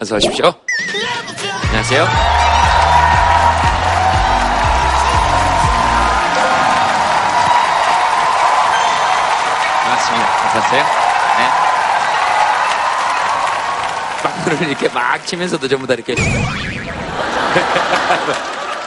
[0.00, 0.52] 어서 오십시오.
[1.66, 2.06] 안녕하세요.
[9.84, 10.46] 반갑습니다.
[10.46, 10.84] 어서 오세요.
[11.38, 11.48] 네.
[14.22, 16.14] 박수를 이렇게 막 치면서도 전부 다 이렇게.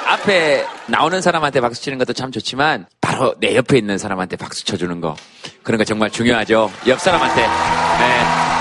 [0.07, 4.99] 앞에 나오는 사람한테 박수 치는 것도 참 좋지만 바로 내 옆에 있는 사람한테 박수 쳐주는
[5.01, 5.15] 거
[5.63, 6.71] 그런 거 정말 중요하죠.
[6.87, 7.41] 옆 사람한테.
[7.41, 8.60] 네.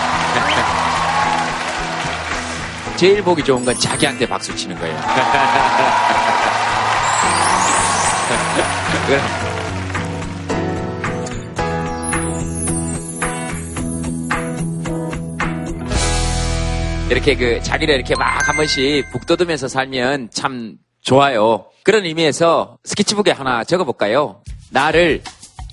[3.01, 4.95] 제일 보기 좋은 건 자기한테 박수 치는 거예요.
[17.11, 21.67] 이렇게 그 자기를 이렇게 막 한 번씩 북돋으면서 살면 참 좋아요.
[21.85, 24.43] 그런 의미에서 스케치북에 하나 적어볼까요?
[24.71, 25.22] 나를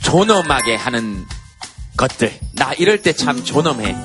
[0.04, 1.26] 존엄하게 하는
[1.98, 2.32] 것들.
[2.54, 3.96] 나 이럴 때 참 존엄해.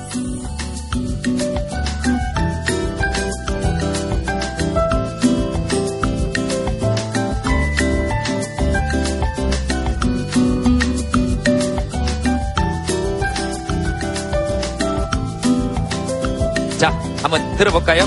[17.33, 18.03] 한번 들어볼까요?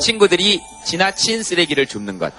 [0.00, 2.32] 친구들이 지나친 쓰레기를 줍는 것.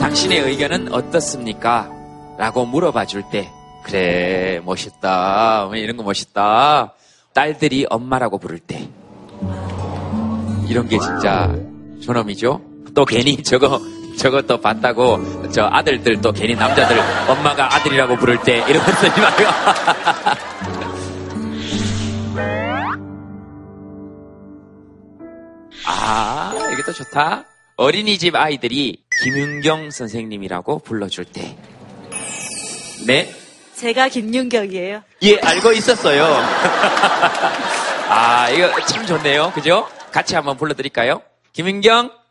[0.00, 1.90] 당신의 의견은 어떻습니까?
[2.38, 3.50] 라고 물어봐 줄 때,
[3.82, 5.66] 그래, 멋있다.
[5.66, 6.94] 뭐 이런 거 멋있다.
[7.34, 8.88] 딸들이 엄마라고 부를 때.
[10.68, 11.54] 이런 게 진짜
[12.02, 12.65] 존엄이죠?
[12.96, 13.78] 또 괜히 저거,
[14.16, 19.20] 저거 또 봤다고, 저 아들들 또 괜히 남자들 엄마가 아들이라고 부를 때 이런 거 쓰지
[19.20, 19.44] 말고.
[25.86, 27.44] 아, 이게 또 좋다.
[27.76, 31.54] 어린이집 아이들이 김윤경 선생님이라고 불러줄 때.
[33.06, 33.30] 네?
[33.74, 35.02] 제가 김윤경이에요.
[35.22, 36.24] 예, 알고 있었어요.
[38.08, 39.52] 아, 이거 참 좋네요.
[39.54, 39.86] 그죠?
[40.10, 41.20] 같이 한번 불러드릴까요?
[41.52, 42.25] 김윤경?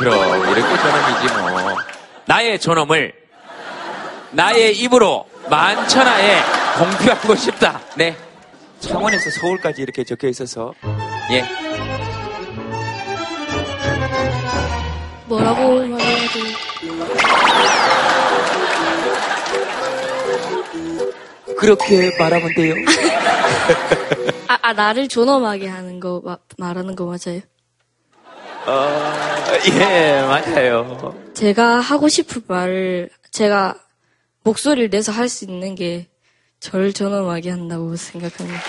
[0.00, 0.14] 그럼,
[0.56, 1.76] 이렇게 존엄이지 뭐.
[2.24, 3.12] 나의 존엄을
[4.30, 6.40] 나의 입으로 만천하에
[6.78, 7.80] 공표하고 싶다.
[7.96, 8.16] 네.
[8.78, 10.72] 창원에서 서울까지 이렇게 적혀 있어서,
[11.32, 11.44] 예.
[15.26, 16.40] 뭐라고 말해야 돼?
[21.58, 22.74] 그렇게 말하면 돼요.
[24.48, 27.40] 아, 아, 나를 존엄하게 하는 거 마- 말하는 거 맞아요?
[28.70, 31.14] 어, 예, 맞아요.
[31.34, 33.74] 제가 하고 싶은 말을 제가
[34.44, 36.06] 목소리를 내서 할 수 있는 게
[36.60, 38.60] 저를 존엄하게 한다고 생각합니다.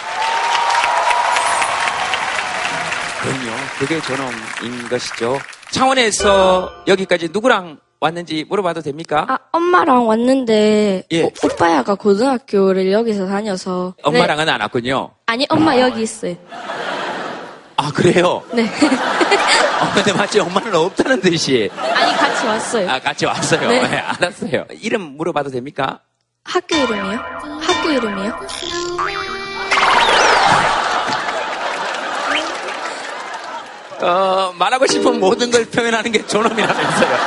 [3.21, 3.51] 그럼요.
[3.77, 5.37] 그게 존엄인 것이죠.
[5.71, 9.27] 창원에서 여기까지 누구랑 왔는지 물어봐도 됩니까?
[9.29, 11.23] 아, 엄마랑 왔는데 예.
[11.23, 15.11] 오, 오빠야가 고등학교를 여기서 다녀서 엄마랑은 안 왔군요.
[15.11, 15.23] 네.
[15.27, 16.35] 아니 엄마 여기 있어요.
[17.81, 18.43] 아, 그래요?
[18.53, 18.63] 네.
[18.63, 21.67] 어, 근데 마치 엄마는 없다는 듯이.
[21.75, 22.89] 아니 같이 왔어요.
[22.91, 23.67] 아, 같이 왔어요.
[23.69, 23.87] 네.
[23.87, 24.65] 네, 알았어요.
[24.81, 25.99] 이름 물어봐도 됩니까?
[26.43, 27.19] 학교 이름이요?
[27.61, 28.39] 학교 이름이요?
[34.01, 37.17] 어, 말하고 싶은 모든 걸 표현하는 게 존엄이라면서요.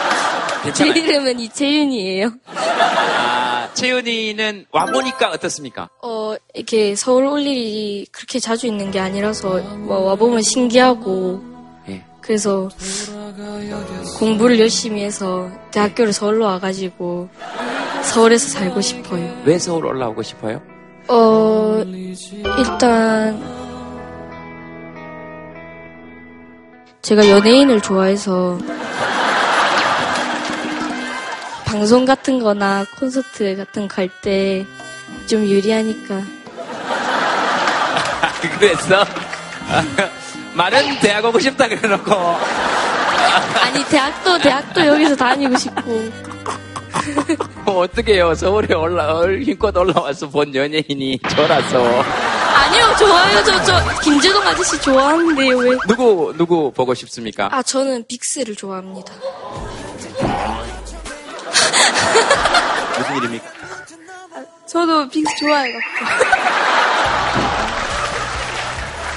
[0.72, 0.86] 제.
[0.88, 2.30] 이름은 이채윤이에요.
[2.46, 5.88] 아, 채윤이는 와보니까 어떻습니까?
[6.02, 11.42] 어, 이렇게 서울 올 일이 그렇게 자주 있는 게 아니라서 뭐 와보면 신기하고
[11.88, 12.04] 예.
[12.20, 12.68] 그래서
[14.18, 17.28] 공부를 열심히 해서 대학교를 서울로 와가지고
[18.02, 19.42] 서울에서 살고 싶어요.
[19.44, 20.62] 왜 서울 올라오고 싶어요?
[21.08, 21.82] 어,
[22.58, 23.42] 일단
[27.02, 28.58] 제가 연예인을 좋아해서
[31.74, 34.64] 방송 같은 거나 콘서트 같은 거갈때
[35.26, 36.22] 좀 유리하니까
[38.60, 39.04] 그래서
[40.54, 42.12] 말은 대학 오고 싶다 그래놓고
[43.60, 46.12] 아니 대학도 대학도 여기서 다니고 싶고
[47.64, 48.36] 뭐 어떻게요?
[48.36, 52.02] 서울에 올라 힘껏 올라와서 본 연예인이 저라서
[52.54, 55.76] 아니요 좋아요 저 저 김재동 아저씨 좋아하는데요 왜?
[55.88, 57.48] 누구 누구 보고 싶습니까?
[57.50, 59.12] 아 저는 빅스를 좋아합니다.
[62.98, 63.46] 무슨 이름입니까?
[64.66, 65.78] 저도 빅스 좋아해요.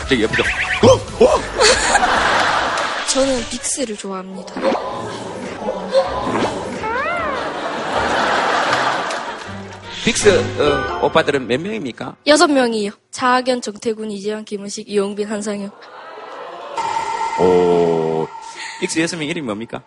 [0.09, 0.33] 저기 옆에
[0.83, 1.25] 어?
[1.25, 1.41] 어?
[3.09, 4.53] 저는 빅스를 좋아합니다.
[10.05, 10.29] 빅스
[10.61, 12.15] 어, 오빠들은 몇 명입니까?
[12.27, 12.91] 여섯 명이요.
[13.11, 15.77] 차학연, 정택운, 이재환, 김원식, 이홍빈, 한상혁.
[17.41, 18.27] 오,
[18.79, 19.83] 빅스 여섯 명 이름이 뭡니까?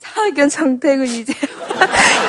[0.00, 1.34] 차학연, 정택운, 이재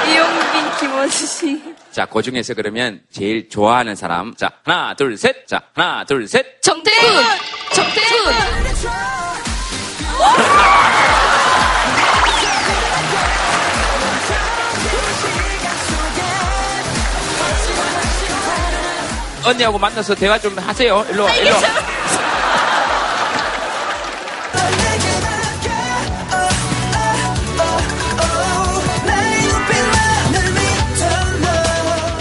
[0.08, 1.76] 이홍빈, 김원식.
[1.92, 4.36] 자, 그 중에서 그러면 제일 좋아하는 사람.
[4.36, 5.48] 자, 하나, 둘, 셋.
[5.48, 6.62] 자, 하나, 둘, 셋.
[6.62, 7.24] 정택운!
[7.74, 8.34] 정택운!
[19.46, 21.06] 언니하고 만나서 대화 좀 하세요.
[21.10, 21.99] 일로 와, 일로 와.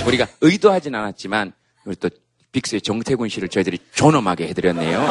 [0.08, 1.52] 우리가 의도하진 않았지만
[1.84, 2.08] 우리 또
[2.52, 5.06] 빅스의 정태군 씨를 저희들이 존엄하게 해드렸네요.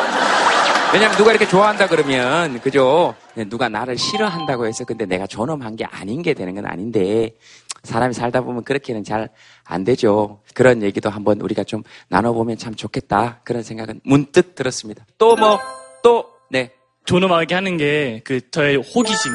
[0.93, 3.13] 왜냐면 누가 이렇게 좋아한다 그러면 그죠?
[3.49, 7.35] 누가 나를 싫어한다고 해서 근데 내가 존엄한 게 아닌 게 되는 건 아닌데
[7.83, 9.29] 사람이 살다 보면 그렇게는 잘
[9.69, 10.41] 안 되죠.
[10.53, 15.05] 그런 얘기도 한번 우리가 좀 나눠보면 참 좋겠다 그런 생각은 문득 들었습니다.
[15.17, 15.59] 또 뭐
[16.03, 16.71] 또 네.
[17.05, 19.31] 존엄하게 하는 게 그 저의 호기심,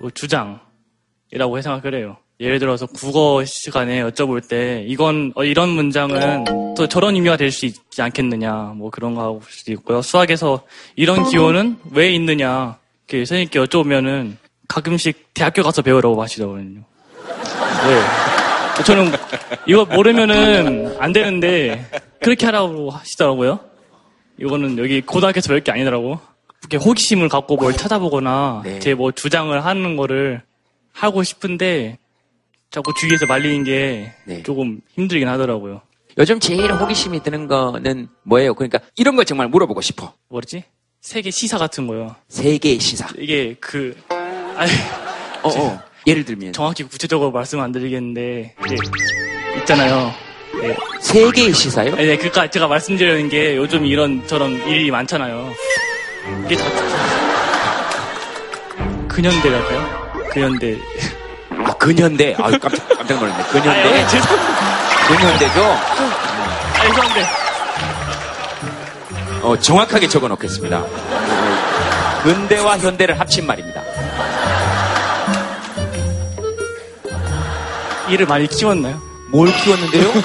[0.00, 2.16] 뭐 주장이라고 생각을 해요.
[2.40, 6.44] 예를 들어서 국어 시간에 여쭤볼 때 이건 어, 이런 문장은
[6.76, 10.02] 또 저런 의미가 될 수 있지 않겠느냐 뭐 그런 거 하고 수도 있고요.
[10.02, 10.62] 수학에서
[10.94, 14.36] 이런 기호는 왜 있느냐 이렇게 선생님께 여쭤보면은
[14.68, 16.82] 가끔씩 대학교 가서 배우라고 하시더군요.
[17.86, 18.82] 네.
[18.84, 19.10] 저는
[19.66, 21.84] 이거 모르면은 안 되는데
[22.20, 23.58] 그렇게 하라고 하시더라고요.
[24.38, 26.20] 이거는 여기 고등학교에서 배울 게 아니더라고.
[26.60, 28.78] 이렇게 호기심을 갖고 뭘 찾아보거나 네.
[28.78, 30.42] 제뭐 주장을 하는 거를
[30.92, 31.98] 하고 싶은데
[32.70, 34.42] 자꾸 주위에서 말리는 게 네.
[34.42, 35.80] 조금 힘들긴 하더라고요.
[36.18, 38.54] 요즘 제일 호기심이 드는 거는 뭐예요?
[38.54, 40.12] 그러니까 이런 거 정말 물어보고 싶어.
[40.28, 40.64] 뭐랬지?
[41.00, 42.14] 세계 시사 같은 거요.
[42.28, 43.08] 세계 시사.
[43.16, 43.96] 이게 그
[44.56, 44.70] 아니
[45.42, 45.80] 어, 어.
[46.06, 48.76] 예를 들면 정확히 구체적으로 말씀 안 드리겠는데 이게
[49.60, 50.12] 있잖아요.
[50.60, 50.76] 네.
[51.00, 51.94] 세계의 시사요?
[51.94, 55.52] 네, 그니까 제가 말씀드리는 게 요즘 이런 저런 일이 많잖아요.
[56.46, 56.64] 이게 다
[59.08, 60.28] 근현대랄까요?
[60.32, 60.78] 근현대.
[61.64, 62.34] 아, 근현대.
[62.38, 63.42] 아, 깜짝, 깜짝 놀랐네.
[63.42, 64.02] 아, 근현대.
[64.02, 65.06] 아, 죄송합니다.
[65.08, 65.62] 근현대죠?
[65.64, 67.26] 아, 죄송한데.
[69.42, 70.84] 어, 정확하게 적어 놓겠습니다.
[72.22, 73.82] 근대와 현대를 합친 말입니다.
[78.10, 79.00] 일을 많이 키웠나요?
[79.30, 80.12] 뭘 키웠는데요?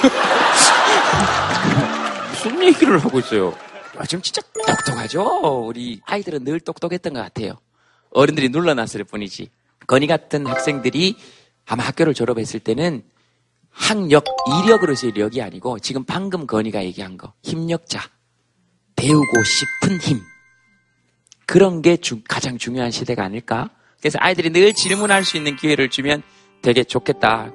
[2.32, 3.54] 무슨 얘기를 하고 있어요?
[3.98, 5.66] 아, 지금 진짜 똑똑하죠?
[5.68, 7.54] 우리 아이들은 늘 똑똑했던 것 같아요.
[8.12, 9.50] 어른들이 눌러놨을 뿐이지.
[9.88, 11.16] 건희 같은 학생들이
[11.66, 13.04] 아마 학교를 졸업했을 때는
[13.70, 14.24] 학력,
[14.66, 17.34] 이력으로서의 력이 아니고 지금 방금 건희가 얘기한 거.
[17.42, 18.02] 힘력자.
[18.96, 20.20] 배우고 싶은 힘.
[21.46, 23.70] 그런 게 주- 가장 중요한 시대가 아닐까?
[24.00, 26.22] 그래서 아이들이 늘 질문할 수 있는 기회를 주면
[26.62, 27.52] 되게 좋겠다.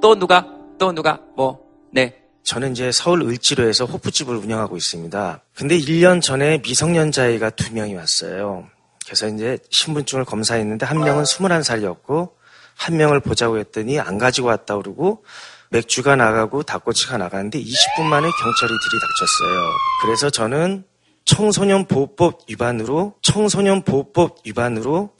[0.00, 0.46] 또 누가?
[0.78, 1.20] 또 누가?
[1.34, 1.64] 뭐?
[1.90, 2.23] 네.
[2.44, 5.40] 저는 이제 서울 을지로에서 호프집을 운영하고 있습니다.
[5.54, 8.66] 근데 1년 전에 미성년자 아이가 두 명이 왔어요.
[9.06, 12.30] 그래서 이제 신분증을 검사했는데 한 명은 21살이었고
[12.76, 15.24] 한 명을 보자고 했더니 안 가지고 왔다 그러고
[15.70, 19.70] 맥주가 나가고 닭꼬치가 나가는데 20분 만에 경찰이 들이닥쳤어요.
[20.02, 20.84] 그래서 저는
[21.24, 25.10] 청소년 보호법 위반으로 청소년 보호법 위반으로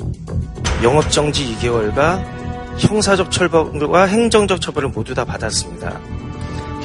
[0.83, 2.23] 영업 정지 2개월과
[2.79, 6.24] 형사적 처벌과 행정적 처벌을 모두 다 받았습니다.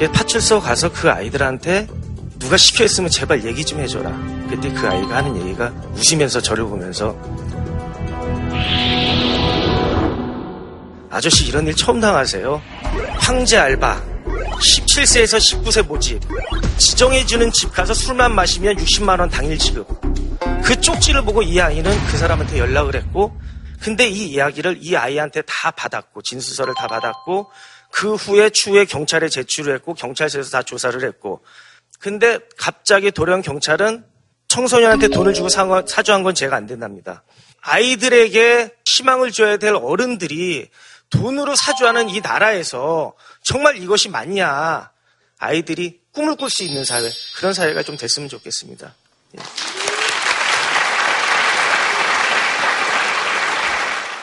[0.00, 1.86] 그래서 파출소 가서 그 아이들한테
[2.38, 4.10] 누가 시켜있으면 제발 얘기 좀 해줘라.
[4.48, 7.14] 그때 그 아이가 하는 얘기가 웃으면서 저를 보면서
[11.10, 12.62] 아저씨 이런 일 처음 당하세요.
[13.18, 14.02] 황제 알바
[14.58, 16.22] 17세에서 19세 모집
[16.78, 19.86] 지정해주는 집 가서 술만 마시면 60만 원 당일 지급
[20.64, 23.38] 그 쪽지를 보고 이 아이는 그 사람한테 연락을 했고
[23.80, 27.50] 근데 이 이야기를 이 아이한테 다 받았고 진술서를 다 받았고
[27.90, 31.42] 그 후에 추후에 경찰에 제출을 했고 경찰서에서 다 조사를 했고
[31.98, 34.04] 근데 갑자기 도령 경찰은
[34.48, 37.22] 청소년한테 돈을 주고 사- 사주한 건 제가 안 된답니다.
[37.60, 40.70] 아이들에게 희망을 줘야 될 어른들이
[41.10, 44.90] 돈으로 사주하는 이 나라에서 정말 이것이 맞냐.
[45.38, 48.94] 아이들이 꿈을 꿀 수 있는 사회, 그런 사회가 좀 됐으면 좋겠습니다.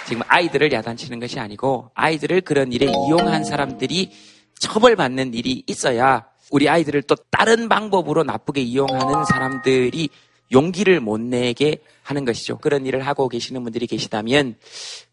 [0.08, 4.12] 지금 아이들을 야단치는 것이 아니고 아이들을 그런 일에 이용한 사람들이
[4.58, 10.10] 처벌받는 일이 있어야 우리 아이들을 또 다른 방법으로 나쁘게 이용하는 사람들이
[10.54, 12.58] 용기를 못 내게 하는 것이죠.
[12.60, 14.56] 그런 일을 하고 계시는 분들이 계시다면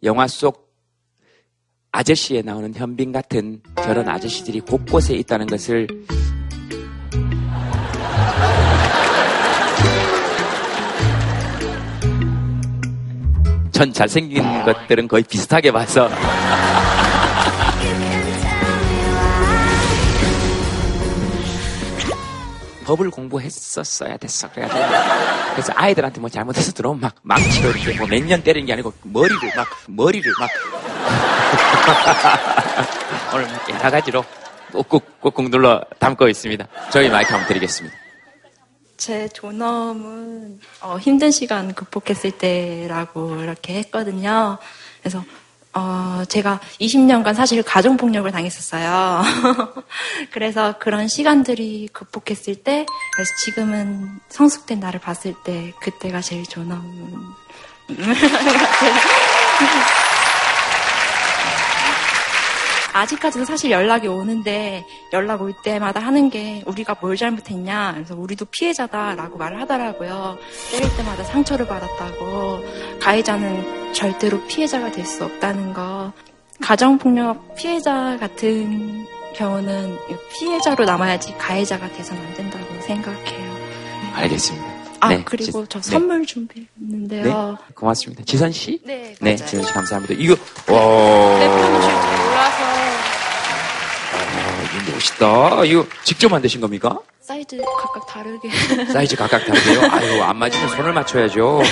[0.05, 0.73] 영화 속
[1.91, 5.89] 아저씨에 나오는 현빈 같은 저런 아저씨들이 곳곳에 있다는 것을
[13.75, 16.09] 전 잘생긴 것들은 거의 비슷하게 봐서
[22.85, 24.49] 법을 공부했었어야 됐어.
[24.51, 24.85] 그래가지고.
[25.53, 29.39] 그래서 아이들한테 뭐 잘못해서 들어오면 막 망치로 이렇게 뭐 몇 년 때리는 게 아니고 머리를
[29.57, 30.51] 막, 머리를 막.
[33.35, 34.23] 오늘 막 여러 가지로
[34.73, 36.67] 꾹꾹, 꾹꾹 눌러 담고 있습니다.
[36.91, 37.97] 저희 마이크 한번 드리겠습니다.
[38.97, 44.59] 제 존엄은 어, 힘든 시간 극복했을 때라고 이렇게 했거든요.
[45.01, 45.23] 그래서
[45.75, 49.23] 어, 제가 20년간 사실 가정폭력을 당했었어요.
[50.31, 57.35] 그래서 그런 시간들이 극복했을 때, 그래서 지금은 성숙된 나를 봤을 때, 그때가 제일 존엄.
[62.95, 69.37] 아직까지도 사실 연락이 오는데 연락 올 때마다 하는 게 우리가 뭘 잘못했냐 그래서 우리도 피해자다라고
[69.37, 70.39] 말을 하더라고요
[70.71, 72.65] 때릴 때마다 상처를 받았다고
[73.01, 76.13] 가해자는 절대로 피해자가 될 수 없다는 거
[76.63, 79.99] 가정폭력 피해자 같은 경우는
[80.33, 83.55] 피해자로 남아야지 가해자가 돼서는 안 된다고 생각해요
[84.15, 84.75] 알겠습니다.
[85.01, 85.91] 아 네, 그리고 지- 저 네.
[85.91, 86.27] 선물 네.
[86.27, 88.23] 준비했는데요 고맙습니다.
[88.25, 88.81] 지선 씨?
[88.85, 89.37] 네, 네, 맞아요.
[89.49, 90.15] 지선 씨 감사합니다.
[90.17, 90.35] 이거,
[90.73, 90.79] 와.
[90.79, 92.74] 몰라서 아, 이거
[95.05, 95.65] 멋있다.
[95.65, 96.99] 이거 직접 만드신 겁니까?
[97.21, 98.49] 사이즈 각각 다르게
[98.93, 99.81] 사이즈 각각 다르게요?
[99.91, 101.63] 아이고, 안 맞으면 손을 맞춰야죠.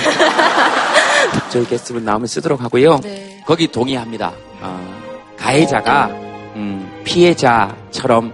[1.49, 2.99] 저희 게스트분 나오면 쓰도록 하고요.
[3.01, 3.41] 네.
[3.45, 4.33] 거기 동의합니다.
[4.61, 6.07] 어, 가해자가,
[6.55, 8.33] 음, 피해자처럼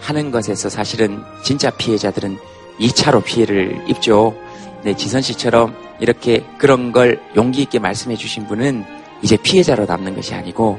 [0.00, 2.38] 하는 것에서 사실은 진짜 피해자들은
[2.80, 4.34] 2차로 피해를 입죠.
[4.82, 8.84] 네, 지선 씨처럼 이렇게 그런 걸 용기 있게 말씀해 주신 분은
[9.22, 10.78] 이제 피해자로 남는 것이 아니고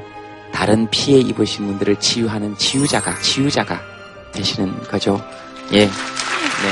[0.52, 3.80] 다른 피해 입으신 분들을 치유하는 치유자가, 치유자가
[4.32, 5.20] 되시는 거죠.
[5.72, 5.86] 예.
[5.86, 5.90] 네.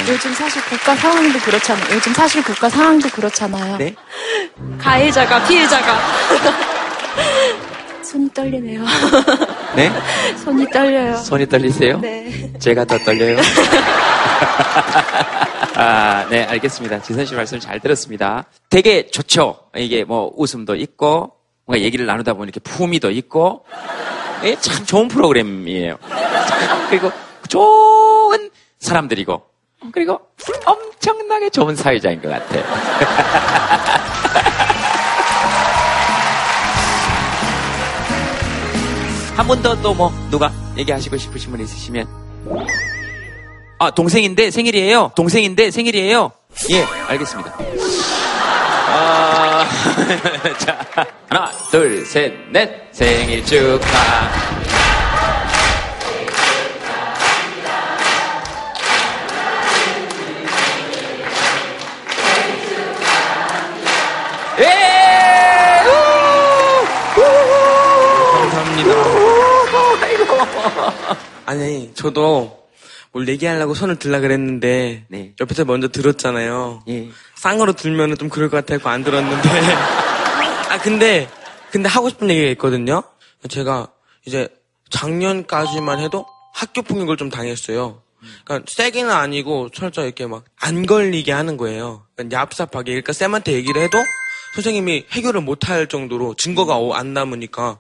[0.09, 1.97] 요즘 사실 국가 상황도 그렇잖아요.
[1.97, 3.77] 요즘 사실 국가 상황도 그렇잖아요.
[3.79, 3.95] 네?
[4.79, 5.99] 가해자가 피해자가
[8.05, 8.85] 손이 떨리네요.
[9.75, 9.91] 네?
[10.45, 11.17] 손이 떨려요.
[11.17, 11.99] 손이 떨리세요?
[12.01, 12.53] 네.
[12.59, 13.39] 제가 더 떨려요.
[15.77, 17.01] 아, 네, 알겠습니다.
[17.03, 18.45] 지선 씨 말씀 잘 들었습니다.
[18.69, 19.57] 되게 좋죠.
[19.77, 21.33] 이게 뭐 웃음도 있고,
[21.71, 23.65] 뭔가 얘기를 나누다 보면 이렇게 품위도 있고,
[24.43, 25.99] 예, 참 좋은 프로그램이에요.
[26.49, 27.13] 참, 그리고
[27.49, 28.51] 좋은
[28.81, 29.41] 사람들이고,
[29.93, 30.21] 그리고
[30.67, 32.65] 엄청나게 좋은 사회자인 것 같아요.
[39.37, 42.07] 한분더또 뭐 누가 얘기하시고 싶으신 분 있으시면
[43.79, 46.31] 아 동생인데 생일이에요 동생인데 생일이에요
[46.73, 48.20] 예 알겠습니다 아,
[50.59, 50.87] 자
[51.29, 54.31] 하나 둘 셋 넷 생일 축하
[64.59, 65.81] 예!
[65.87, 67.21] 우!
[67.21, 67.23] 우!
[68.33, 68.95] 감사합니다.
[70.05, 70.25] 아이고.
[71.47, 72.61] 아니, 저도
[73.13, 75.33] 뭘 얘기하려고 손을 들라 그랬는데 네.
[75.41, 76.83] 옆에서 먼저 들었잖아요.
[76.89, 77.09] 예.
[77.41, 79.49] 쌍으로 들면은 좀 그럴 것 같아서 안 들었는데.
[80.69, 81.27] 아, 근데,
[81.71, 83.03] 근데 하고 싶은 얘기가 있거든요.
[83.49, 83.89] 제가
[84.27, 84.49] 이제
[84.91, 88.03] 작년까지만 해도 학교 폭력을 좀 당했어요.
[88.45, 92.05] 그러니까 세게는 아니고 철저 이렇게 막 안 걸리게 하는 거예요.
[92.15, 92.85] 그러니까 얍삽하게.
[92.85, 93.97] 그러니까 쌤한테 얘기를 해도
[94.57, 97.79] 선생님이 해결을 못할 정도로 증거가 오- 안 남으니까.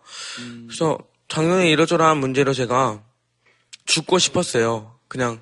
[0.67, 0.99] 그래서
[1.29, 3.00] 작년에 이러저러한 문제로 제가
[3.85, 4.93] 죽고 싶었어요.
[5.09, 5.38] 그냥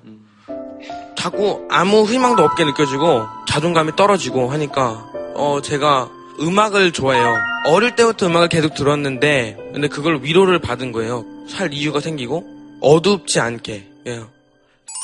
[1.15, 6.07] 자꾸 아무 희망도 없게 느껴지고 자존감이 떨어지고 하니까 어 제가
[6.39, 7.35] 음악을 좋아해요.
[7.65, 11.25] 어릴 때부터 음악을 계속 들었는데 근데 그걸 위로를 받은 거예요.
[11.47, 12.45] 살 이유가 생기고
[12.79, 14.21] 어둡지 않게 예.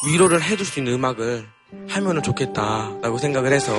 [0.08, 1.44] 위로를 해줄 수 있는 음악을
[1.90, 3.74] 하면은 좋겠다라고 생각을 해서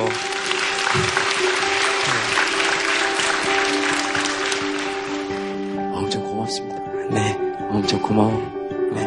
[5.94, 6.76] 엄청 고맙습니다.
[7.12, 7.38] 네,
[7.70, 8.90] 엄청 고마워.
[8.92, 9.06] 네,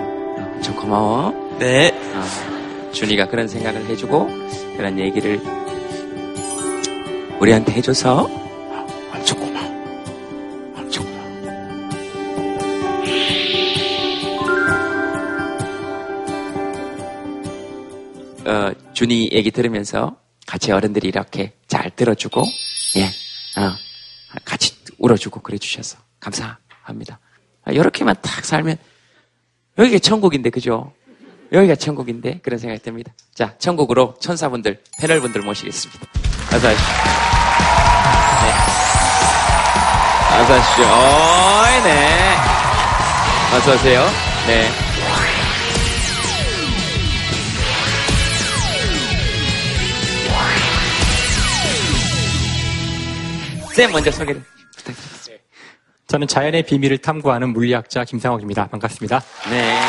[0.56, 1.58] 엄청 고마워.
[1.60, 4.38] 네, 아, 준이가 그런 생각을 해주고
[4.80, 5.42] 그런 얘기를
[7.42, 8.30] 우리한테 해줘서
[9.12, 9.68] 엄청 고마워.
[10.74, 11.30] 엄청 고마워.
[18.46, 20.16] 어, 준이 얘기 들으면서
[20.48, 22.46] 같이 어른들이 이렇게 잘 들어주고
[22.96, 23.04] 예,
[23.60, 23.76] 어,
[24.46, 27.20] 같이 울어주고 그래 주셔서 감사합니다.
[27.66, 28.78] 아, 이렇게만 딱 살면
[29.78, 30.94] 여기가 천국인데 그죠?
[31.51, 33.12] 여기가 천국인데 그런 생각이 듭니다.
[33.34, 36.06] 자, 천국으로 천사분들, 패널분들 모시겠습니다.
[36.53, 36.94] 어서 오십시오.
[38.41, 38.53] 네.
[40.41, 40.86] 어서 오십시오.
[40.86, 42.36] 어이, 네.
[43.56, 44.06] 어서 오세요.
[44.48, 44.70] 네.
[53.74, 54.44] 쌤 먼저 소개를
[54.77, 55.44] 부탁드리겠습니다.
[56.08, 58.68] 저는 자연의 비밀을 탐구하는 물리학자 김상욱입니다.
[58.68, 59.22] 반갑습니다.
[59.50, 59.79] 네.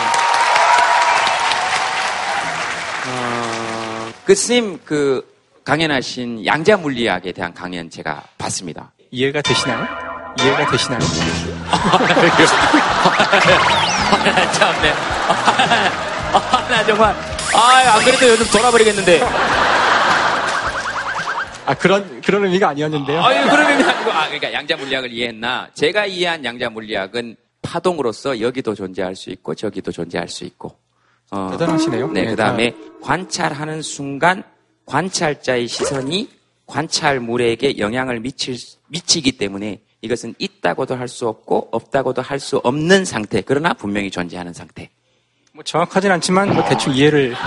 [4.30, 5.26] 그 스님 그
[5.64, 8.92] 강연하신 양자 물리학에 대한 강연 제가 봤습니다.
[9.10, 9.88] 이해가 되시나요?
[10.40, 11.00] 이해가 되시나요?
[14.52, 14.92] 참네.
[16.32, 17.10] 아, 나 정말
[17.56, 19.20] 아, 안 그래도 요즘 돌아버리겠는데.
[21.66, 23.24] 아 그런 그런 의미가 아니었는데요.
[23.24, 25.70] 아유, 그런 의미 아니고 아, 그러니까 양자 물리학을 이해했나?
[25.74, 30.79] 제가 이해한 양자 물리학은 파동으로서 여기도 존재할 수 있고 저기도 존재할 수 있고.
[31.30, 32.10] 어, 대단하시네요.
[32.12, 34.42] 네, 네, 그 다음에 관찰하는 순간
[34.86, 36.28] 관찰자의 시선이
[36.66, 38.56] 관찰물에게 영향을 미칠,
[38.88, 43.40] 미치기 때문에 이것은 있다고도 할 수 없고 없다고도 할 수 없는 상태.
[43.42, 44.90] 그러나 분명히 존재하는 상태.
[45.52, 47.34] 뭐 정확하진 않지만 뭐 대충 이해를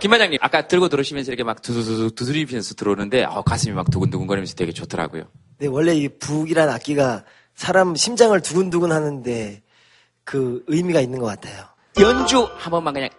[0.00, 4.72] 김 반장님, 아까 들고 들어오시면서 이렇게 막 두두두두 두드리면서 들어오는데 어, 가슴이 막 두근두근거리면서 되게
[4.72, 5.24] 좋더라고요.
[5.58, 7.22] 네, 원래 이 북이란 악기가
[7.60, 9.60] 사람 심장을 두근두근 하는데
[10.24, 11.66] 그 의미가 있는 것 같아요.
[12.00, 13.10] 연주 한 번만 그냥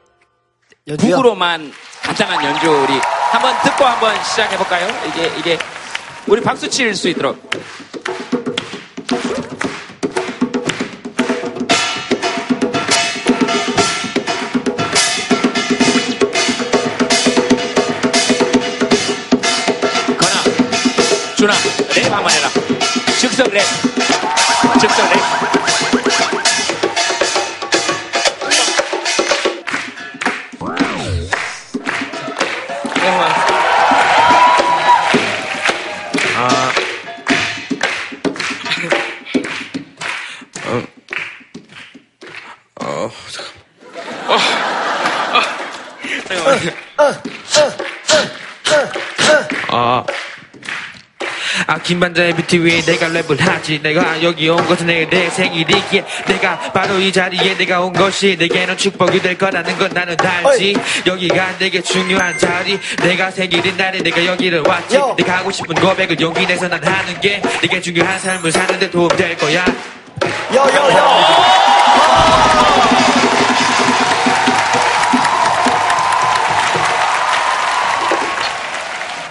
[0.87, 1.17] 연주요?
[1.17, 1.71] 북으로만
[2.01, 2.93] 간단한 연주 우리
[3.31, 4.87] 한번 듣고 한번 시작해 볼까요?
[5.09, 5.59] 이게 이게
[6.25, 7.37] 우리 박수 칠 수 있도록.
[21.37, 21.53] 준아,
[21.95, 22.49] 랩 한번 해라.
[23.19, 23.61] 즉석 랩.
[24.79, 25.60] 즉석 랩.
[51.91, 53.81] 김반장의 뷰티 위에 내가 랩을 하지.
[53.81, 56.05] 내가 여기 온 것은 내, 내 생일이기에.
[56.25, 60.73] 내가 바로 이 자리에 내가 온 것이 내게는 축복이 될 거라는 건 나는 알지.
[61.05, 62.79] 여기가 내게 중요한 자리.
[62.95, 64.95] 내가 생일인 날에 내가 여기를 왔지.
[64.95, 65.13] 요.
[65.17, 69.35] 내가 하고 싶은 고백을 용기 내서 난 하는 게 내게 중요한 삶을 사는데 도움 될
[69.35, 69.65] 거야.
[70.53, 71.11] 여여여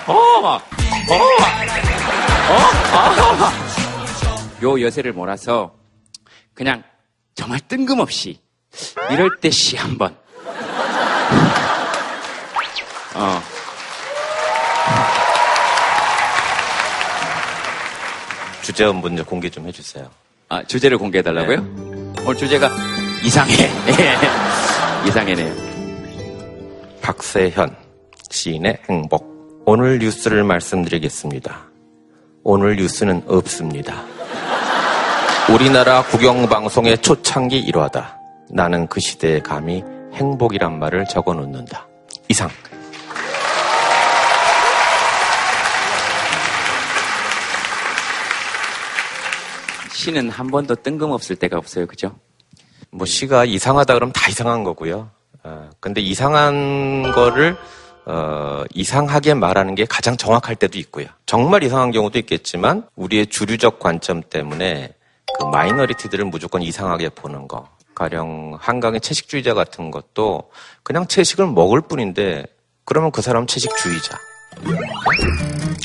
[0.07, 0.61] 어,
[1.09, 1.90] 어,
[2.51, 2.55] 어,
[3.45, 4.63] 어.
[4.63, 5.75] 요 여세를 몰아서
[6.55, 6.83] 그냥
[7.35, 8.41] 정말 뜬금없이
[9.11, 10.17] 이럴 때 시 한번.
[13.15, 13.43] 어.
[18.63, 20.09] 주제음 먼저 공개 좀 해주세요.
[20.49, 21.59] 아, 주제를 공개해 달라고요?
[22.25, 22.71] 오늘 주제가
[23.25, 23.55] 이상해.
[23.55, 25.07] 예.
[25.09, 25.55] 이상해네요.
[27.03, 27.77] 박세현
[28.31, 29.63] 시인의 행복.
[29.67, 31.70] 오늘 뉴스를 말씀드리겠습니다.
[32.53, 34.03] 오늘 뉴스는 없습니다.
[35.55, 38.19] 우리나라 국영방송의 초창기 일화다.
[38.51, 39.85] 나는 그 시대에 감히
[40.15, 41.87] 행복이란 말을 적어 놓는다.
[42.29, 42.51] 이상.
[49.93, 51.87] 시는 한 번도 뜬금없을 때가 없어요.
[51.87, 52.19] 그죠?
[52.91, 55.09] 뭐 시가 이상하다 그러면 다 이상한 거고요.
[55.45, 57.57] 어, 근데 이상한 거를
[58.13, 61.07] 어, 이상하게 말하는 게 가장 정확할 때도 있고요.
[61.27, 64.93] 정말 이상한 경우도 있겠지만 우리의 주류적 관점 때문에
[65.39, 67.69] 그 마이너리티들을 무조건 이상하게 보는 거.
[67.95, 70.51] 가령 한강의 채식주의자 같은 것도
[70.83, 72.47] 그냥 채식을 먹을 뿐인데
[72.85, 74.19] 그러면 그 사람은 채식주의자.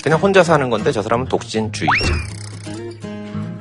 [0.04, 2.14] 그냥 혼자 사는 건데 저 사람은 독신주의자.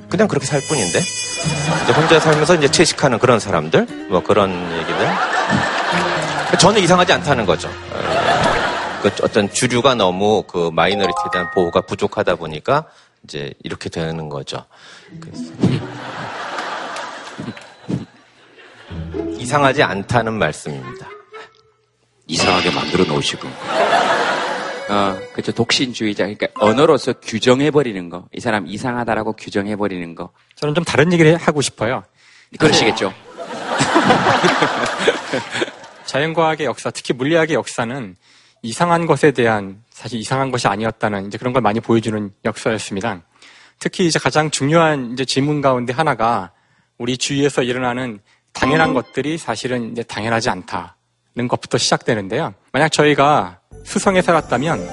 [0.08, 5.33] 그냥 그렇게 살 뿐인데 이제 혼자 살면서 이제 채식하는 그런 사람들 뭐 그런 얘기들
[6.58, 7.68] 저는 이상하지 않다는 거죠.
[7.68, 12.86] 어, 그 어떤 주류가 너무 그 마이너리티에 대한 보호가 부족하다 보니까
[13.24, 14.64] 이제 이렇게 되는 거죠.
[15.20, 15.52] 그래서
[19.38, 21.08] 이상하지 않다는 말씀입니다.
[22.26, 23.46] 이상하게 만들어 놓으시고.
[24.88, 25.52] 어, 그렇죠.
[25.52, 26.24] 독신주의자.
[26.24, 28.26] 그러니까 언어로서 규정해버리는 거.
[28.32, 30.30] 이 사람 이상하다라고 규정해버리는 거.
[30.56, 32.04] 저는 좀 다른 얘기를 하고 싶어요.
[32.58, 33.12] 그러시겠죠.
[36.14, 38.14] 자연과학의 역사, 특히 물리학의 역사는
[38.62, 43.22] 이상한 것에 대한 사실 이상한 것이 아니었다는 이제 그런 걸 많이 보여주는 역사였습니다.
[43.80, 46.52] 특히 이제 가장 중요한 이제 질문 가운데 하나가
[46.98, 48.20] 우리 주위에서 일어나는
[48.52, 52.54] 당연한 것들이 사실은 이제 당연하지 않다는 것부터 시작되는데요.
[52.70, 54.88] 만약 저희가 수성에 살았다면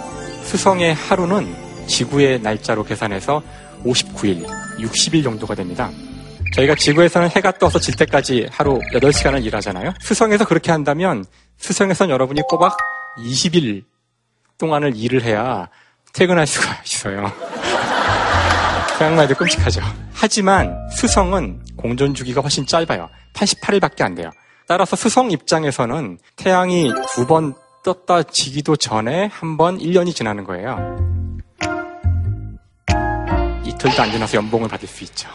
[0.45, 3.43] 수성의 하루는 지구의 날짜로 계산해서
[3.85, 4.47] 59일,
[4.79, 5.91] 60일 정도가 됩니다.
[6.53, 9.93] 저희가 지구에서는 해가 떠서 질 때까지 하루 8시간을 일하잖아요.
[10.01, 11.25] 수성에서 그렇게 한다면
[11.57, 12.77] 수성에선 여러분이 꼬박
[13.17, 13.83] 20일
[14.57, 15.69] 동안을 일을 해야
[16.13, 17.31] 퇴근할 수가 있어요.
[18.97, 19.81] 생각만 해도 끔찍하죠.
[20.13, 23.09] 하지만 수성은 공전 주기가 훨씬 짧아요.
[23.33, 24.29] 88일밖에 안 돼요.
[24.67, 30.97] 따라서 수성 입장에서는 태양이 두 번 떴다 지기도 전에 한 번 1년이 지나는 거예요.
[33.65, 35.27] 이틀도 안 지나서 연봉을 받을 수 있죠.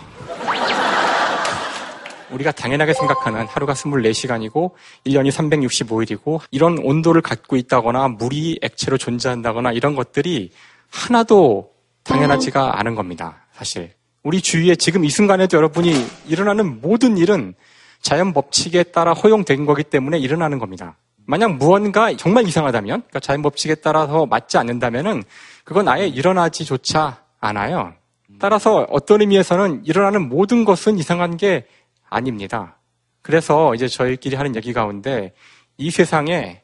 [2.31, 4.73] 우리가 당연하게 생각하는 하루가 24시간이고
[5.07, 10.51] 1년이 365일이고 이런 온도를 갖고 있다거나 물이 액체로 존재한다거나 이런 것들이
[10.91, 11.71] 하나도
[12.05, 13.47] 당연하지가 않은 겁니다.
[13.53, 13.93] 사실.
[14.23, 15.93] 우리 주위에 지금 이 순간에도 여러분이
[16.27, 17.55] 일어나는 모든 일은
[18.01, 20.97] 자연 법칙에 따라 허용된 거기 때문에 일어나는 겁니다.
[21.25, 25.25] 만약 무언가 정말 이상하다면, 그러니까 자연 법칙에 따라서 맞지 않는다면은
[25.65, 27.95] 그건 아예 일어나지조차 않아요.
[28.39, 31.67] 따라서 어떤 의미에서는 일어나는 모든 것은 이상한 게
[32.09, 32.79] 아닙니다.
[33.23, 35.33] 그래서 이제 저희끼리 하는 얘기 가운데
[35.77, 36.63] 이 세상에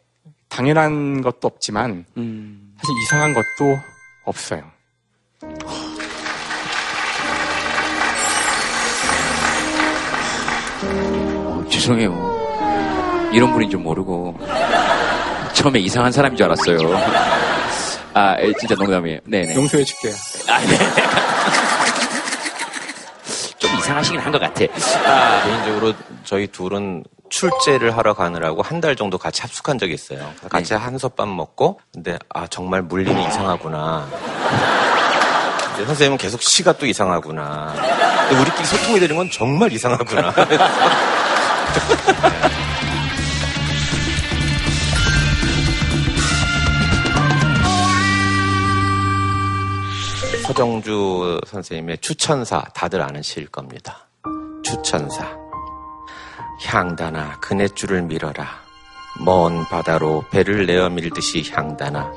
[0.49, 3.79] 당연한 것도 없지만 사실 이상한 것도
[4.25, 4.63] 없어요.
[10.85, 13.31] 어, 죄송해요.
[13.33, 14.37] 이런 분인 줄 모르고
[15.55, 16.79] 처음에 이상한 사람인 줄 알았어요.
[18.15, 19.21] 아, 에, 진짜 농담이에요.
[19.25, 19.55] 네네.
[19.55, 20.15] 용서해 줄게요.
[20.49, 20.79] 아, 네.
[23.83, 24.65] 좀 이상하시긴 한 것 같아.
[25.07, 25.93] 아, 개인적으로
[26.25, 30.33] 저희 둘은 출제를 하러 가느라고 한 달 정도 같이 합숙한 적이 있어요.
[30.49, 30.77] 같이 네.
[30.77, 34.07] 한솥밥 먹고, 근데 아 정말 물리는 이상하구나.
[35.75, 37.75] 이제 선생님은 계속 시가 또 이상하구나.
[38.41, 40.33] 우리끼리 소통이 되는 건 정말 이상하구나.
[50.53, 54.07] 서정주 선생님의 추천사 다들 아는 시일 겁니다.
[54.63, 55.35] 추천사.
[56.63, 58.47] 향단아 그네줄을 밀어라.
[59.25, 62.13] 먼 바다로 배를 내어 밀듯이 향단아.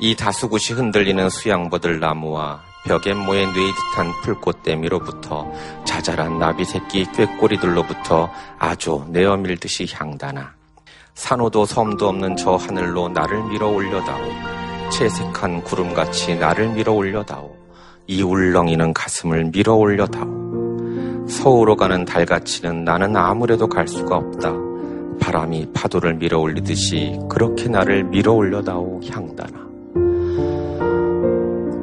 [0.00, 5.50] 이 다수굿이 흔들리는 수양버들 나무와 벽에 모여 뇌듯한 풀꽃대미로부터
[5.86, 10.52] 자잘한 나비새끼 꾀꼬리들로부터 아주 내어 밀듯이 향단아.
[11.14, 14.65] 산호도 섬도 없는 저 하늘로 나를 밀어 올려다오.
[14.90, 17.54] 채색한 구름같이 나를 밀어 올려다오.
[18.06, 21.26] 이 울렁이는 가슴을 밀어 올려다오.
[21.28, 24.52] 서울로 가는 달같이는 나는 아무래도 갈 수가 없다.
[25.20, 29.66] 바람이 파도를 밀어 올리듯이 그렇게 나를 밀어 올려다오 향단아.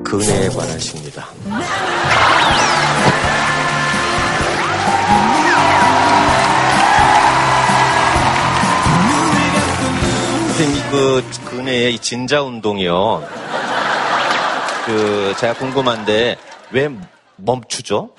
[0.04, 1.26] 그네에 관한 시입니다.
[10.64, 13.28] 선생님, 그, 그네의 이 진자 운동이요.
[14.86, 16.38] 그, 제가 궁금한데,
[16.72, 16.90] 왜
[17.36, 18.12] 멈추죠?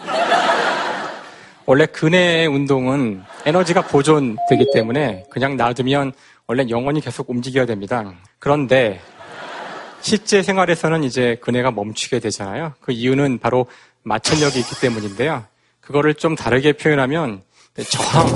[1.65, 6.13] 원래 근해 운동은 에너지가 보존되기 때문에 그냥 놔두면
[6.47, 8.13] 원래 영원히 계속 움직여야 됩니다.
[8.39, 9.01] 그런데
[10.03, 12.75] 실제 생활에서는 이제 근해가 멈추게 되잖아요.
[12.83, 13.67] 그 이유는 바로
[14.03, 15.45] 마천력이 있기 때문인데요.
[15.81, 17.41] 그거를 좀 다르게 표현하면
[17.89, 18.27] 저항,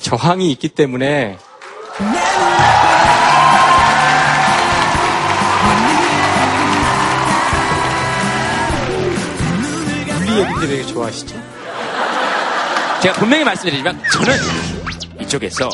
[0.00, 1.38] 저항이 있기 때문에
[10.40, 11.36] 얘기들 되게 좋아하시죠?
[13.02, 14.34] 제가 분명히 말씀드리지만 저는
[15.20, 15.70] 이쪽에서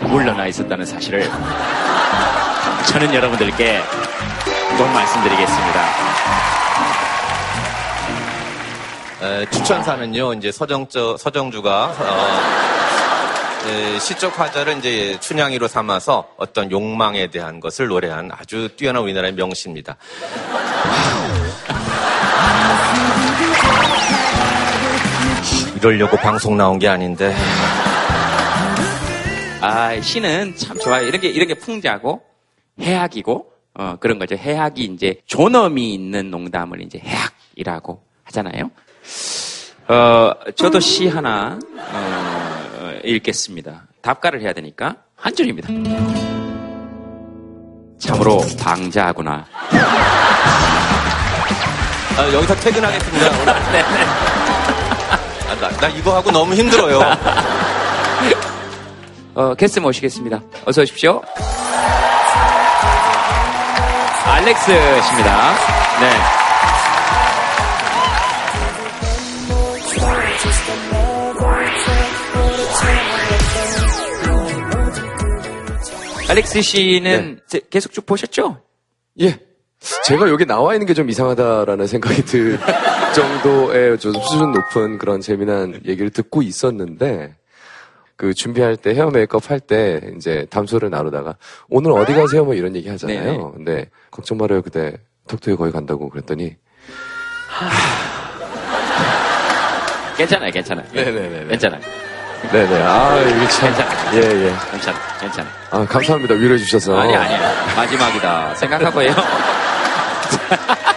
[0.00, 1.28] 물러나 있었다는 사실을
[2.88, 3.80] 저는 여러분들께
[4.76, 5.86] 꼭 말씀드리겠습니다.
[9.22, 17.60] 에, 추천사는요, 이제 서정저, 서정주가, 어, 에, 시적 화자를 이제 춘향이로 삼아서 어떤 욕망에 대한
[17.60, 19.96] 것을 노래한 아주 뛰어난 우리나라의 명시입니다.
[25.82, 27.34] 이러려고 방송 나온 게 아닌데.
[29.60, 31.08] 아, 시는 참 좋아요.
[31.08, 32.22] 이런 게, 이런 게 풍자고,
[32.80, 34.36] 해학이고, 어, 그런 거죠.
[34.36, 38.70] 해학이 이제 존엄이 있는 농담을 이제 해학이라고 하잖아요.
[39.88, 43.88] 어, 저도 시 하나, 어, 읽겠습니다.
[44.02, 44.98] 답가를 해야 되니까.
[45.16, 45.68] 한 줄입니다.
[47.98, 49.46] 참으로 방자하구나.
[52.18, 54.42] 아, 여기서 퇴근하겠습니다.
[55.52, 57.00] 아, 나, 나 이거 하고 너무 힘들어요.
[59.34, 60.40] 어, 게스트 모시겠습니다.
[60.64, 61.20] 어서 오십시오.
[64.26, 65.54] 알렉스 씨입니다.
[66.00, 66.10] 네.
[76.28, 78.62] 알렉스 씨는 제- 계속 쭉 보셨죠?
[79.20, 79.38] 예.
[80.04, 82.58] 제가 여기 나와 있는 게 좀 이상하다라는 생각이 들
[83.14, 87.34] 정도의 좀 수준 높은 그런 재미난 얘기를 듣고 있었는데,
[88.16, 91.36] 그 준비할 때 헤어 메이크업 할 때 이제 담소를 나누다가
[91.68, 92.44] 오늘 어디 가세요?
[92.44, 93.52] 뭐 이런 얘기 하잖아요.
[93.52, 94.62] 근데 걱정 말아요.
[94.62, 94.98] 그때
[95.28, 96.54] 톡톡이 거기 간다고 그랬더니
[97.48, 97.68] 하,
[100.16, 100.86] 괜찮아요, 괜찮아요.
[100.92, 101.46] 네네네.
[101.46, 101.80] 괜찮아요.
[102.52, 102.82] 네네.
[102.82, 103.68] 아, 이게 참.
[103.74, 104.14] 괜찮아요.
[104.14, 104.52] 예, 예.
[104.70, 105.48] 괜찮아, 괜찮아.
[105.70, 106.34] 아, 감사합니다.
[106.34, 106.96] 위로해 주셔서.
[106.98, 107.40] 아니, 아니에요.
[107.76, 108.54] 마지막이다.
[108.56, 109.08] 생각하고요.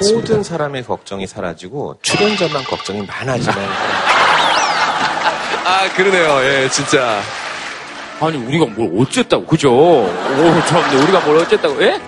[0.00, 3.54] 모든 사람의 걱정이 사라지고 출연자만 걱정이 많아지는
[5.64, 6.42] 아, 그러네요.
[6.44, 7.20] 예, 진짜.
[8.20, 9.70] 아니, 우리가 뭘 어쨌다고, 그죠?
[9.70, 10.10] 오,
[10.66, 12.00] 참, 우리가 뭘 어쨌다고, 예?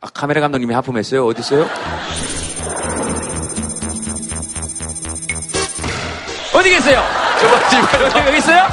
[0.00, 1.26] 아, 카메라 감독님이 하품했어요?
[1.26, 1.68] 어디 있어요?
[6.54, 7.02] 어디 계세요?
[7.42, 8.66] 여기, 여기 있어요?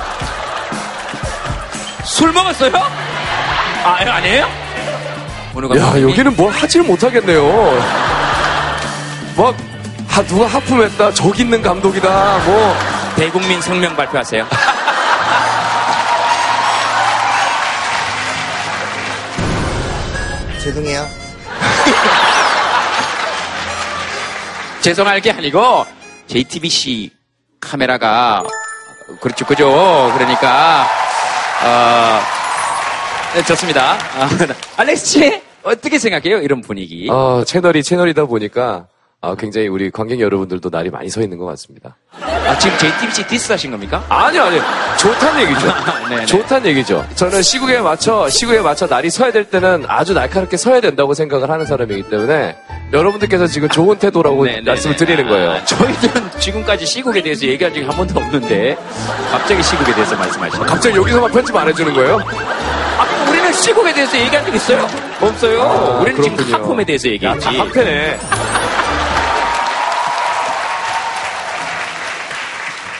[2.06, 2.72] 술 먹었어요?
[3.84, 4.66] 아, 아니에요?
[5.58, 7.41] 오늘 야, 감독님이 여기는 뭘 하지를 못하겠네요.
[9.36, 9.56] 막,
[10.08, 12.76] 하, 누가 하품했다, 저기 있는 감독이다, 뭐.
[13.15, 14.46] 대국민 성명 발표하세요.
[20.62, 21.08] 죄송해요.
[24.82, 25.86] 죄송할 게 아니고
[26.28, 27.10] JTBC
[27.60, 28.43] 카메라가
[29.22, 30.88] 그렇죠 그죠 그러니까
[31.63, 32.20] 어
[33.34, 34.30] 네, 좋습니다 아,
[34.78, 38.88] 알렉스 씨 어떻게 생각해요 이런 분위기 아, 채널이 채널이다 보니까,
[39.22, 41.98] 아, 굉장히 우리 관객 여러분들도 날이 많이 서 있는 것 같습니다.
[42.22, 44.62] 아, 지금 JTBC diss 하신 겁니까 아니요, 아니요.
[44.98, 45.67] 좋다는 얘기죠.
[46.10, 46.26] 네네.
[46.26, 47.06] 좋다는 얘기죠.
[47.15, 51.65] 저는 시국에 맞춰, 시국에 맞춰 날이 서야 될 때는 아주 날카롭게 서야 된다고 생각을 하는
[51.65, 52.56] 사람이기 때문에
[52.93, 55.06] 여러분들께서 지금 좋은 태도라고 네, 네, 말씀을 네.
[55.06, 55.52] 드리는 거예요.
[55.52, 58.78] 아, 저희들은 지금까지 시국에 대해서 얘기한 적이 한 번도 없는데
[59.30, 62.20] 갑자기 시국에 대해서 말씀하시죠 갑자기 여기서만 편집 안 해주는 거예요?
[62.98, 64.88] 아, 우리는 시국에 대해서 얘기한 적 있어요
[65.28, 66.58] 없어요 아, 우리는 지금 그렇군요.
[66.58, 68.20] 하품에 대해서 얘기했지 다 한패네.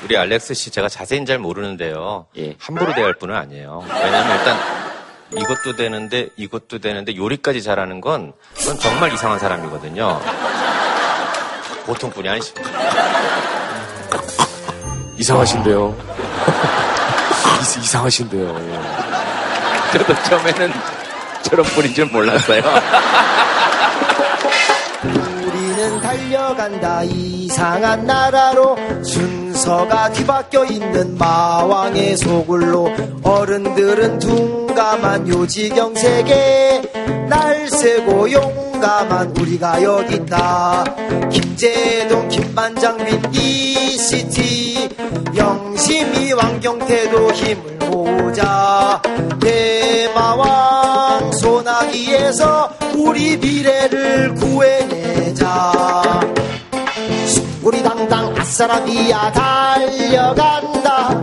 [0.04, 2.28] 우리 알렉스 씨 제가 자세히는 잘 모르는데요.
[2.38, 2.56] 예.
[2.60, 3.84] 함부로 대할 분은 아니에요.
[3.90, 4.58] 왜냐면 일단
[5.36, 10.22] 이것도 되는데 이것도 되는데 요리까지 잘하는 건 그건 정말 이상한 사람이거든요.
[11.86, 12.70] 보통 분이 아니십니다.
[15.18, 15.98] 이상하신데요.
[17.78, 18.56] 이- 이상하신데요.
[18.72, 19.98] 예.
[19.98, 20.74] 저도 처음에는
[21.50, 22.62] 저런 분인 줄 몰랐어요.
[25.04, 27.04] 우리는 달려간다.
[27.04, 29.37] 이상한 나라로 순
[29.68, 32.90] 서가 뒤바뀌어 있는 마왕의 소굴로
[33.22, 36.82] 어른들은 둥감한 요지경 세계.
[37.28, 40.86] 날쌔고 용감한 우리가 여기 있다.
[41.30, 44.88] 김재동 김반장 민 이시티.
[45.36, 49.02] 영심이 왕경태도 힘을 모으자.
[49.42, 55.74] 대마왕 소나기에서 우리 미래를 구해내자
[57.68, 61.22] 우리 당당 아싸라비야 달려간다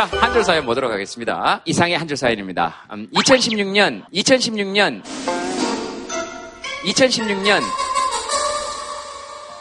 [0.00, 1.60] 자, 한 줄 사연 보도록 하겠습니다.
[1.66, 2.74] 이상의 한 줄 사연입니다.
[2.90, 5.02] 음, 2016년, 2016년,
[6.86, 7.60] 2016년,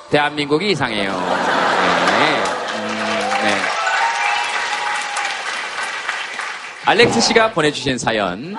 [0.10, 1.12] 대한민국이 이상해요.
[1.12, 1.17] 네.
[2.78, 2.88] 음,
[3.43, 3.56] 네.
[6.86, 8.56] 알렉스 씨가 보내주신 사연.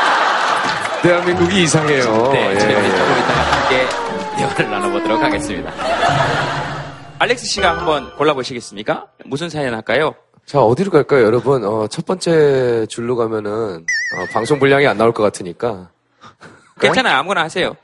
[1.02, 2.32] 대한민국이 이상해요.
[2.32, 2.88] 네, 예, 저희 예.
[2.96, 3.86] 조금 이따가 함께
[4.38, 5.70] 대화를 나눠보도록 하겠습니다.
[7.18, 9.06] 알렉스 씨가 한번 골라보시겠습니까?
[9.26, 10.14] 무슨 사연 할까요?
[10.46, 11.64] 자, 어디로 갈까요, 여러분?
[11.64, 15.90] 어, 첫 번째 줄로 가면은, 어, 방송 분량이 안 나올 것 같으니까.
[16.80, 17.16] 괜찮아요.
[17.16, 17.76] 아무거나 하세요.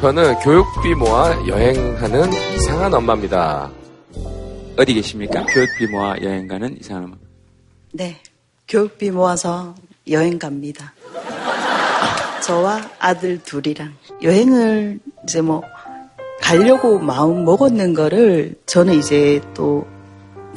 [0.00, 3.70] 저는 교육비 모아 여행하는 이상한 엄마입니다.
[4.78, 5.44] 어디 계십니까?
[5.44, 7.16] 교육비 모아 여행 가는 이상한 엄마.
[7.92, 8.16] 네.
[8.66, 9.74] 교육비 모아서
[10.08, 10.94] 여행 갑니다.
[12.42, 15.62] 저와 아들 둘이랑 여행을 이제 뭐
[16.40, 19.86] 가려고 마음 먹었는 거를 저는 이제 또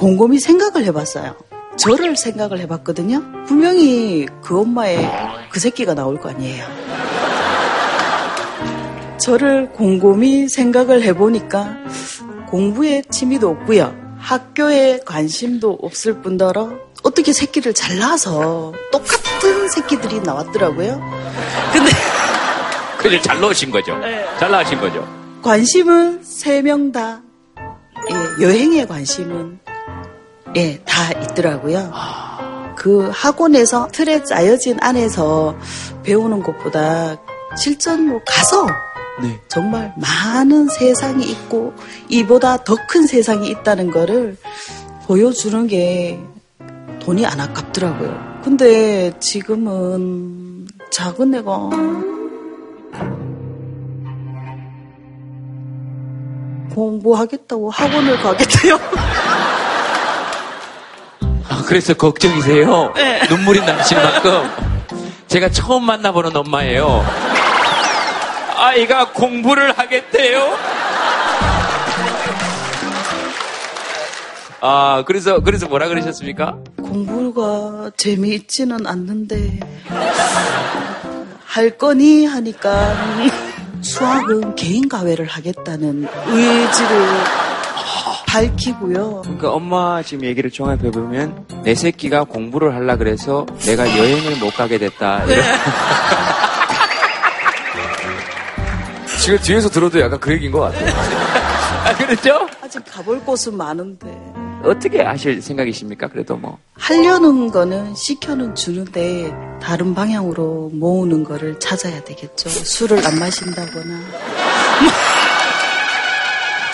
[0.02, 1.36] 곰곰이 생각을 해봤어요.
[1.78, 3.22] 저를 생각을 해봤거든요.
[3.46, 5.08] 분명히 그 엄마의
[5.52, 6.66] 그 새끼가 나올 거 아니에요.
[9.20, 11.78] 저를 곰곰이 생각을 해보니까
[12.50, 13.96] 공부에 취미도 없고요.
[14.18, 16.72] 학교에 관심도 없을 뿐더러
[17.04, 21.00] 어떻게 새끼를 잘 낳아서 똑같은 새끼들이 나왔더라고요.
[21.74, 21.92] 근데
[22.98, 23.96] 그래 잘 넣으신 거죠.
[24.40, 25.08] 잘 나으신 거죠.
[25.44, 27.22] 관심은 세 명 다,
[28.10, 29.60] 예, 여행에 관심은,
[30.56, 31.92] 예, 다 있더라고요.
[32.76, 35.56] 그 학원에서 틀에 짜여진 안에서
[36.04, 37.18] 배우는 것보다
[37.58, 38.66] 실전으로 가서
[39.22, 39.40] 네.
[39.48, 41.74] 정말 많은 세상이 있고
[42.10, 44.36] 이보다 더 큰 세상이 있다는 거를
[45.06, 46.20] 보여주는 게
[47.02, 48.42] 돈이 안 아깝더라고요.
[48.44, 51.70] 근데 지금은 작은 애가
[56.74, 58.78] 공부하겠다고 학원을 가겠대요.
[61.62, 62.92] 아, 그래서 걱정이세요?
[62.96, 63.22] 네.
[63.30, 64.50] 눈물이 나시는 만큼.
[65.28, 67.06] 제가 처음 만나보는 엄마예요.
[68.58, 70.58] 아이가 공부를 하겠대요?
[74.62, 76.58] 아, 그래서, 그래서 뭐라 그러셨습니까?
[76.82, 79.60] 공부가 재미있지는 않는데
[81.46, 82.96] 할 거니 하니까
[83.82, 87.08] 수학은 개인 과외를 하겠다는 의지를
[88.32, 89.22] 밝히고요.
[89.24, 95.26] 그러니까 엄마 지금 얘기를 종합해보면 내 새끼가 공부를 하려 그래서 내가 여행을 못 가게 됐다.
[95.26, 95.44] 이런.
[99.20, 100.90] 지금 뒤에서 들어도 약간 그 얘기인 것 같아요.
[101.86, 102.48] 아, 그렇죠?
[102.62, 104.08] 아직 가볼 곳은 많은데
[104.64, 106.08] 어떻게 하실 생각이십니까?
[106.08, 106.58] 그래도 뭐.
[106.76, 112.50] 하려는 거는 시켜는 주는데 다른 방향으로 모으는 거를 찾아야 되겠죠.
[112.50, 114.00] 술을 안 마신다거나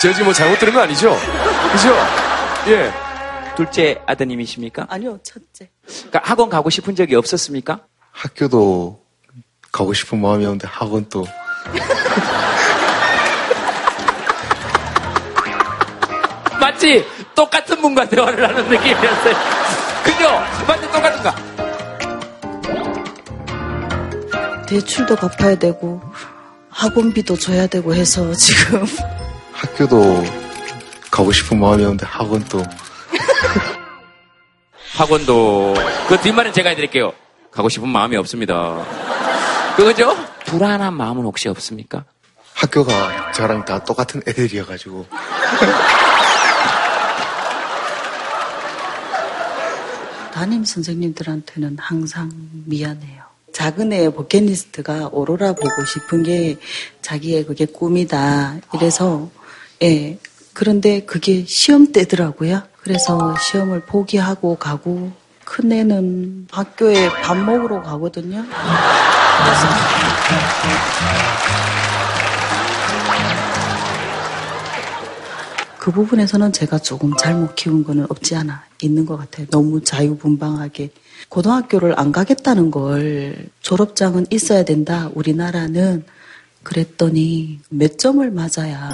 [0.00, 1.16] 제가 지금 뭐 잘못 들은 거 아니죠?
[1.72, 1.94] 그죠?
[2.68, 2.92] 예.
[3.56, 4.86] 둘째 아드님이십니까?
[4.88, 5.70] 아니요 첫째.
[5.86, 7.80] 그러니까 학원 가고 싶은 적이 없었습니까?
[8.12, 9.00] 학교도
[9.72, 11.26] 가고 싶은 마음이었는데 학원 또
[16.60, 17.04] 맞지?
[17.34, 19.34] 똑같은 분과 대화를 하는 느낌이었어요.
[20.04, 20.28] 그죠?
[20.66, 20.90] 맞지?
[20.92, 21.34] 똑같은 거.
[24.66, 26.00] 대출도 갚아야 되고
[26.70, 28.84] 학원비도 줘야 되고 해서 지금
[29.58, 30.22] 학교도
[31.10, 32.62] 가고 싶은 마음이었는데 학원 또
[34.96, 35.74] 학원도
[36.08, 37.12] 그 뒷말은 제가 해드릴게요.
[37.50, 38.84] 가고 싶은 마음이 없습니다.
[39.76, 40.16] 그거죠?
[40.46, 42.04] 불안한 마음은 혹시 없습니까?
[42.54, 45.06] 학교가 저랑 다 똑같은 애들이어가지고
[50.32, 52.30] 담임 선생님들한테는 항상
[52.66, 53.24] 미안해요.
[53.52, 56.56] 작은 애 버킷리스트가 오로라 보고 싶은 게
[57.02, 58.58] 자기의 그게 꿈이다.
[58.74, 59.28] 이래서
[59.82, 60.18] 예.
[60.52, 62.62] 그런데 그게 시험 때더라고요.
[62.82, 65.12] 그래서 시험을 포기하고 가고
[65.44, 68.44] 큰 애는 학교에 밥 먹으러 가거든요.
[75.78, 79.46] 그 부분에서는 제가 조금 잘못 키운 거는 없지 않아 있는 것 같아요.
[79.50, 80.90] 너무 자유분방하게.
[81.28, 85.08] 고등학교를 안 가겠다는 걸 졸업장은 있어야 된다.
[85.14, 86.04] 우리나라는
[86.62, 88.90] 그랬더니 몇 점을 맞아야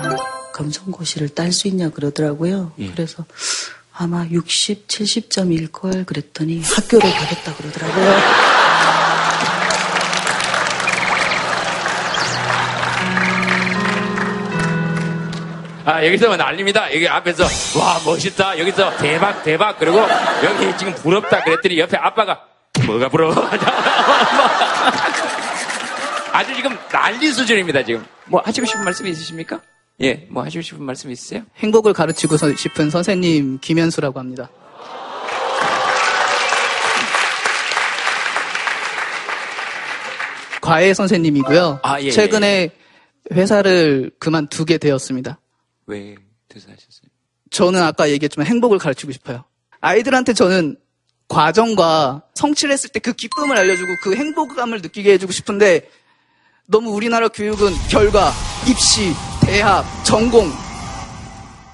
[0.54, 2.72] 검정고시를 딸 수 있냐 그러더라고요.
[2.78, 2.90] 예.
[2.90, 3.26] 그래서
[3.92, 8.14] 아마 60, 70점일 걸 그랬더니 학교를 가겠다 그러더라고요.
[15.86, 16.92] 아, 여기서 난립니다.
[16.94, 17.44] 여기 앞에서,
[17.78, 18.58] 와, 멋있다.
[18.58, 19.78] 여기서 대박, 대박.
[19.78, 19.98] 그리고
[20.42, 21.44] 여기 지금 부럽다.
[21.44, 22.40] 그랬더니 옆에 아빠가,
[22.86, 23.34] 뭐가 부러워?
[26.32, 28.02] 아주 지금 난리 수준입니다, 지금.
[28.24, 29.60] 뭐 하시고 싶은 말씀 있으십니까?
[30.00, 31.42] 예, 뭐 하시고 싶은 말씀 있으세요?
[31.56, 34.50] 행복을 가르치고 서- 싶은 선생님 김현수라고 합니다.
[40.60, 41.80] 과외 선생님이고요.
[41.82, 42.70] 아, 예, 최근에
[43.32, 45.38] 회사를 그만두게 되었습니다.
[45.86, 46.14] 왜
[46.48, 47.08] 퇴사하셨어요?
[47.50, 49.44] 저는 아까 얘기했지만 행복을 가르치고 싶어요.
[49.80, 50.76] 아이들한테 저는
[51.28, 55.88] 과정과 성취를 했을 때 그 기쁨을 알려주고 그 행복감을 느끼게 해주고 싶은데
[56.66, 58.32] 너무 우리나라 교육은 결과,
[58.68, 59.12] 입시,
[59.46, 60.50] 대학, 전공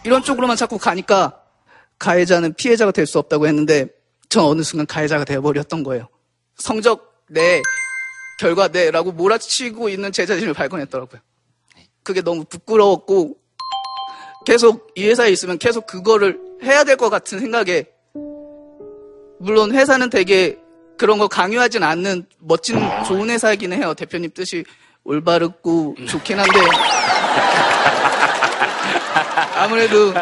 [0.05, 1.41] 이런 쪽으로만 자꾸 가니까
[1.99, 3.89] 가해자는 피해자가 될 수 없다고 했는데
[4.29, 6.09] 전 어느 순간 가해자가 되어버렸던 거예요.
[6.57, 7.63] 성적 내,
[8.39, 11.21] 결과 내라고 몰아치고 있는 제 자신을 발견했더라고요.
[12.03, 13.37] 그게 너무 부끄러웠고
[14.47, 17.85] 계속 이 회사에 있으면 계속 그거를 해야 될 것 같은 생각에
[19.39, 20.59] 물론 회사는 되게
[20.99, 23.95] 그런 거 강요하진 않는 멋진 좋은 회사이기는 해요.
[23.95, 24.65] 대표님 뜻이
[25.05, 26.61] 올바르고 좋긴 한데
[29.57, 30.13] 아무래도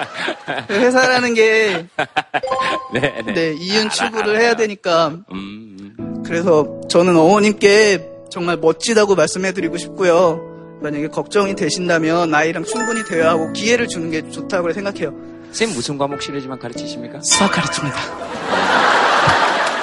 [0.71, 1.87] 회사라는 게
[2.93, 3.33] 네, 네.
[3.33, 10.41] 네, 이윤 추구를 해야 되니까 음, 그래서 저는 어머님께 정말 멋지다고 말씀해드리고 싶고요.
[10.83, 15.13] 만약에 걱정이 되신다면 아이랑 충분히 대화하고 기회를 주는 게 좋다고 생각해요.
[15.47, 17.21] 선생님 무슨 과목 실례지만 가르치십니까?
[17.23, 18.98] 수학 가르칩니다.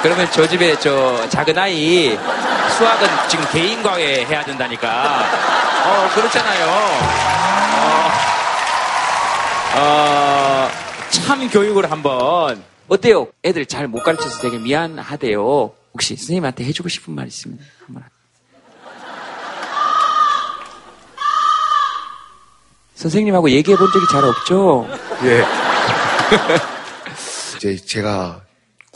[0.06, 2.16] 그러면 저 집에 저 작은 아이
[2.78, 4.88] 수학은 지금 개인 과외 해야 된다니까.
[5.84, 6.66] 어, 그렇잖아요.
[9.74, 10.70] 어, 어,
[11.10, 12.64] 참 교육을 한번.
[12.88, 13.30] 어때요?
[13.44, 15.72] 애들 잘 못 가르쳐서 되게 미안하대요.
[15.94, 18.04] 혹시 선생님한테 해주고 싶은 말 있으면 한번.
[22.94, 24.88] 선생님하고 얘기해 본 적이 잘 없죠?
[25.24, 25.44] 예.
[27.88, 28.45] 제가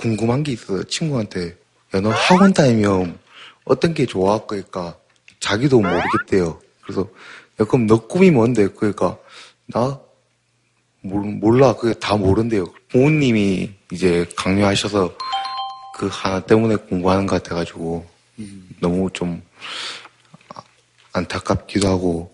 [0.03, 0.83] 궁금한 게 있어요.
[0.85, 1.57] 친구한테
[1.93, 3.19] 연어 학원 다니면
[3.65, 4.45] 어떤 게 좋아?
[4.45, 4.97] 그러니까
[5.41, 6.59] 자기도 모르겠대요.
[6.81, 7.01] 그래서
[7.59, 8.67] 야, 그럼 너 꿈이 뭔데?
[8.69, 9.17] 그러니까
[9.67, 9.99] 나
[11.01, 11.75] 몰- 몰라.
[11.75, 12.65] 그게 다 모른대요.
[12.89, 15.15] 부모님이 이제 강요하셔서
[15.95, 18.05] 그 하나 때문에 공부하는 것 같아가지고
[18.79, 19.41] 너무 좀
[20.55, 20.63] 아-
[21.11, 22.33] 안타깝기도 하고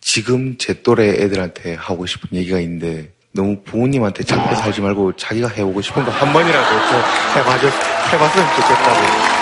[0.00, 5.80] 지금 제 또래 애들한테 하고 싶은 얘기가 있는데 너무 부모님한테 잡혀 살지 말고 자기가 해보고
[5.80, 7.00] 싶은 거 한 번이라도 좀
[7.36, 7.72] 해봐줬,
[8.12, 9.38] 해봤으면 좋겠다고.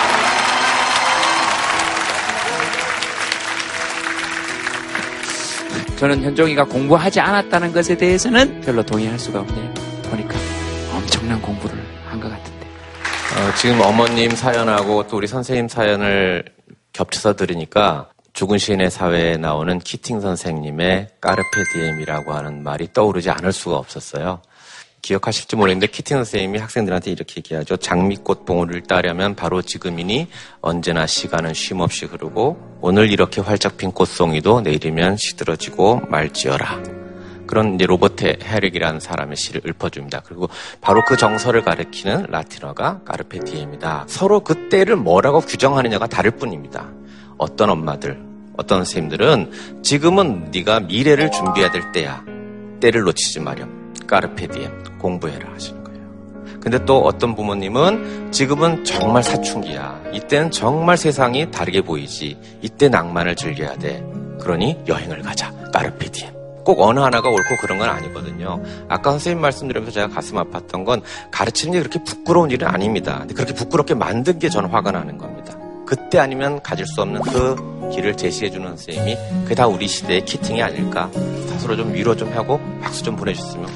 [5.99, 9.73] 저는 현종이가 공부하지 않았다는 것에 대해서는 별로 동의할 수가 없네요.
[10.11, 10.35] 보니까
[10.95, 11.77] 엄청난 공부를
[12.07, 12.67] 한 것 같은데.
[12.67, 16.45] 어, 지금 어머님 사연하고 또 우리 선생님 사연을
[16.93, 23.79] 겹쳐서 들으니까 죽은 시인의 사회에 나오는 키팅 선생님의 까르페 디엠이라고 하는 말이 떠오르지 않을 수가
[23.79, 24.43] 없었어요.
[25.01, 27.79] 기억하실지 모르겠는데 키팅 선생님이 학생들한테 이렇게 얘기하죠.
[27.79, 30.29] 장미꽃 봉우리를 따려면 바로 지금이니
[30.61, 36.83] 언제나 시간은 쉼없이 흐르고 오늘 이렇게 활짝 핀 꽃송이도 내일이면 시들어지고 말지어라.
[37.47, 40.21] 그런 이제 로버트 헤릭이라는 사람의 시를 읊어줍니다.
[40.27, 40.51] 그리고
[40.83, 44.05] 바로 그 정서를 가리키는 라틴어가 carpe diem이다.
[44.09, 46.93] 서로 그 때를 뭐라고 규정하느냐가 다를 뿐입니다.
[47.39, 48.26] 어떤 엄마들,
[48.57, 52.25] 어떤 선생님들은 지금은 네가 미래를 준비해야 될 때야.
[52.81, 53.93] 때를 놓치지 마렴.
[54.07, 54.99] Carpe diem.
[54.99, 56.01] 공부해라 하시는 거예요.
[56.61, 60.03] 근데 또 어떤 부모님은 지금은 정말 사춘기야.
[60.13, 62.39] 이때는 정말 세상이 다르게 보이지.
[62.63, 64.05] 이때 낭만을 즐겨야 돼.
[64.41, 65.53] 그러니 여행을 가자.
[65.73, 66.35] 까르페 디엠.
[66.65, 68.61] 꼭 어느 하나가 옳고 그런 건 아니거든요.
[68.89, 71.01] 아까 선생님 말씀드리면서 제가 가슴 아팠던 건
[71.31, 73.25] 가르치는 게 그렇게 부끄러운 일은 아닙니다.
[73.33, 75.57] 그렇게 부끄럽게 만든 게 저는 화가 나는 겁니다.
[75.87, 77.55] 그때 아니면 가질 수 없는 그
[77.91, 81.11] 길을 제시해주는 선생님이 그게 다 우리 시대의 키팅이 아닐까.
[81.11, 83.69] 다 서로 좀 위로 좀 하고 박수 좀 보내주셨으면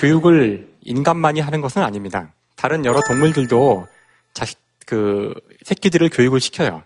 [0.00, 2.32] 교육을 인간만이 하는 것은 아닙니다.
[2.56, 3.86] 다른 여러 동물들도
[4.32, 5.34] 자식 그
[5.64, 6.82] 새끼들을 교육을 시켜요.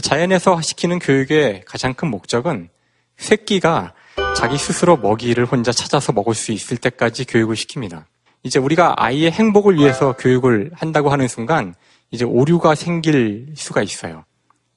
[0.00, 2.68] 자연에서 시키는 교육의 가장 큰 목적은
[3.16, 3.92] 새끼가
[4.36, 8.04] 자기 스스로 먹이를 혼자 찾아서 먹을 수 있을 때까지 교육을 시킵니다.
[8.42, 11.74] 이제 우리가 아이의 행복을 위해서 교육을 한다고 하는 순간
[12.10, 14.24] 이제 오류가 생길 수가 있어요.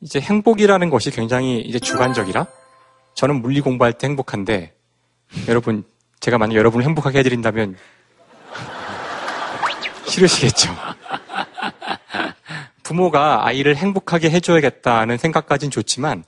[0.01, 2.47] 이제 행복이라는 것이 굉장히 이제 주관적이라
[3.13, 4.73] 저는 물리 공부할 때 행복한데
[5.47, 5.83] 여러분
[6.19, 7.77] 제가 만약 여러분을 행복하게 해드린다면
[10.07, 10.75] 싫으시겠죠.
[12.83, 16.23] 부모가 아이를 행복하게 해줘야겠다는 생각까진 좋지만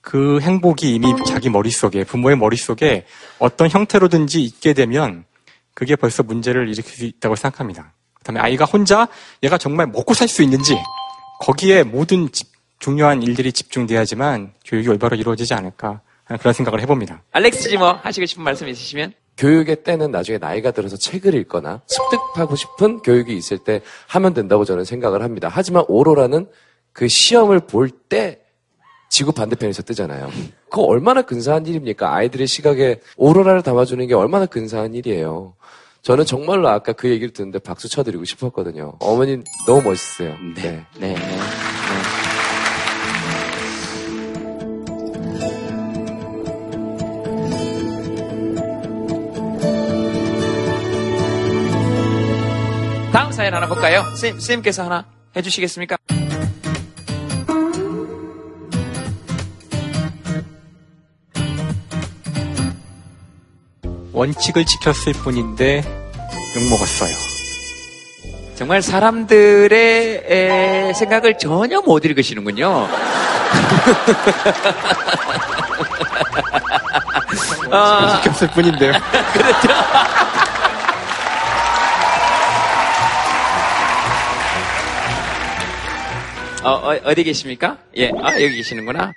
[0.00, 3.04] 그 행복이 이미 자기 머릿속에, 부모의 머릿속에
[3.38, 5.24] 어떤 형태로든지 있게 되면
[5.74, 7.92] 그게 벌써 문제를 일으킬 수 있다고 생각합니다.
[8.14, 9.08] 그 다음에 아이가 혼자
[9.42, 10.76] 얘가 정말 먹고 살 수 있는지
[11.40, 12.48] 거기에 모든 집-
[12.78, 17.22] 중요한 일들이 집중돼야지만 교육이 올바로 이루어지지 않을까 하는 그런 생각을 해봅니다.
[17.32, 19.12] 알렉스 지뭐 하시고 싶은 말씀 있으시면?
[19.36, 24.84] 교육의 때는 나중에 나이가 들어서 책을 읽거나 습득하고 싶은 교육이 있을 때 하면 된다고 저는
[24.84, 25.48] 생각을 합니다.
[25.50, 26.46] 하지만 오로라는
[26.92, 28.40] 그 시험을 볼 때
[29.10, 30.30] 지구 반대편에서 뜨잖아요.
[30.70, 32.14] 그거 얼마나 근사한 일입니까?
[32.14, 35.54] 아이들의 시각에 오로라를 담아주는 게 얼마나 근사한 일이에요.
[36.02, 38.94] 저는 정말로 아까 그 얘기를 듣는데 박수 쳐드리고 싶었거든요.
[39.00, 40.34] 어머님 너무 멋있어요.
[40.54, 40.86] 네.
[40.98, 41.16] 네.
[53.12, 54.04] 다음 사연 하나 볼까요?
[54.14, 55.04] 쌤, 쌤께서 하나
[55.34, 55.96] 해주시겠습니까?
[64.12, 65.82] 원칙을 지켰을 뿐인데
[66.56, 67.14] 욕먹었어요.
[68.56, 72.88] 정말 사람들의 에, 생각을 전혀 못 읽으시는군요.
[77.70, 78.92] 아, 지켰을 뿐인데요.
[79.32, 79.68] 그렇죠.
[86.62, 87.78] 어, 어, 디 계십니까?
[87.96, 89.12] 예, 아, 여기 계시는구나.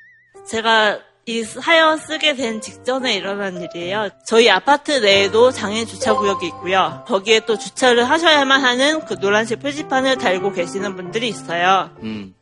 [0.48, 4.10] 제가 이 사연 쓰게 된 직전에 일어난 일이에요.
[4.26, 7.04] 저희 아파트 내에도 장애 주차 구역이 있고요.
[7.08, 11.92] 거기에 또 주차를 하셔야만 하는 그 노란색 표지판을 달고 계시는 분들이 있어요.
[12.02, 12.36] 음.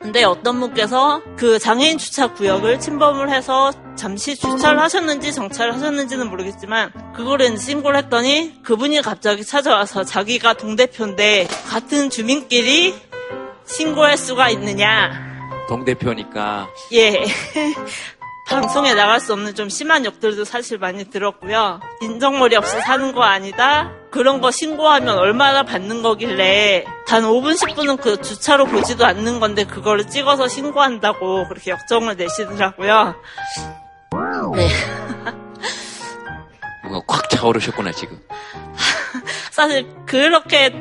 [0.00, 6.92] 근데 어떤 분께서 그 장애인 주차 구역을 침범을 해서 잠시 주차를 하셨는지 정차를 하셨는지는 모르겠지만
[7.14, 12.94] 그거를 신고를 했더니 그분이 갑자기 찾아와서 자기가 동대표인데 같은 주민끼리
[13.64, 15.26] 신고할 수가 있느냐
[15.68, 17.24] 동대표니까 예.
[18.46, 21.80] 방송에 나갈 수 없는 좀 심한 욕들도 사실 많이 들었고요.
[22.00, 23.90] 인정머리 없이 사는 거 아니다.
[24.10, 30.06] 그런 거 신고하면 얼마나 받는 거길래 단 5분 10분은 그 주차로 보지도 않는 건데 그거를
[30.06, 33.14] 찍어서 신고한다고 그렇게 역정을 내시더라고요.
[34.54, 34.68] 네.
[36.84, 38.20] 뭔가 꽉 차오르셨구나 지금.
[39.50, 40.72] 사실 그렇게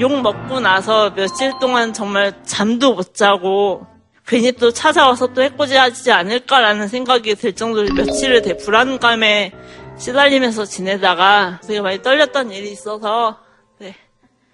[0.00, 3.86] 욕 먹고 나서 며칠 동안 정말 잠도 못 자고
[4.30, 9.50] 괜히 또 찾아와서 또 해코지하지 않을까라는 생각이 들 정도로 며칠을 되게 불안감에
[9.98, 13.40] 시달리면서 지내다가 되게 많이 떨렸던 일이 있어서
[13.78, 13.92] 네.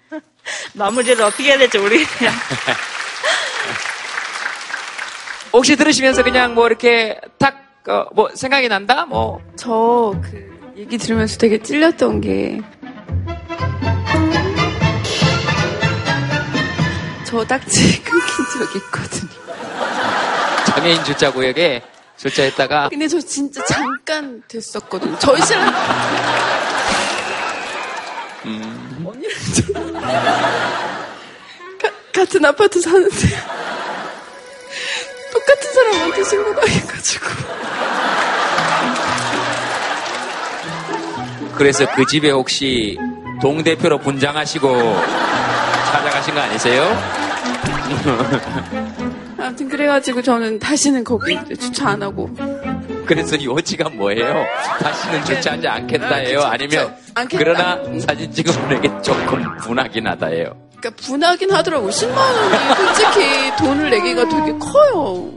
[0.73, 2.31] 마무리를 어떻게 해야 될지 모르겠네요.
[5.53, 9.05] 혹시 들으시면서 그냥 뭐 이렇게 탁뭐 생각이 난다?
[9.05, 12.59] 뭐 저 그 얘기 들으면서 되게 찔렸던 게
[17.25, 19.46] 저 딱지 끊긴 적이 있거든요.
[20.77, 21.81] 장애인 주차 구역에
[22.17, 25.17] 주차했다가 근데 저 진짜 잠깐 됐었거든요.
[25.17, 25.73] 저희 신랑
[28.45, 29.73] 음, 언니랑 저
[31.81, 33.17] 가- 같은 아파트 사는데
[35.33, 37.25] 똑같은 사람한테 신고당해가지고
[41.55, 42.99] 그래서 그 집에 혹시
[43.41, 44.95] 동대표로 분장하시고
[45.91, 46.85] 찾아가신 거 아니세요?
[49.39, 52.29] 아무튼 그래가지고 저는 다시는 거기 주차 안 하고.
[53.05, 54.45] 그래서 요지가 뭐예요?
[54.81, 56.41] 다시는 주차하지 않겠다예요?
[56.41, 57.43] 아니면 않겠다.
[57.43, 60.67] 그러나 사진 찍은 분에게 조금 분하긴 하다예요.
[60.77, 65.31] 그러니까 분하긴 하더라고 10만 원이 솔직히 돈을 내기가 되게 커요.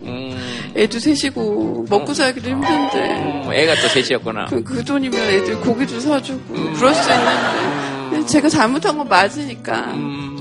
[0.77, 3.45] 애도 셋이고 먹고 살기도 힘든데.
[3.47, 4.47] 음, 애가 또 셋이었구나.
[4.47, 7.81] 그, 그 돈이면 애들 고기도 사주고 그럴 수 있는데.
[8.11, 9.95] 근데 제가 잘못한 건 맞으니까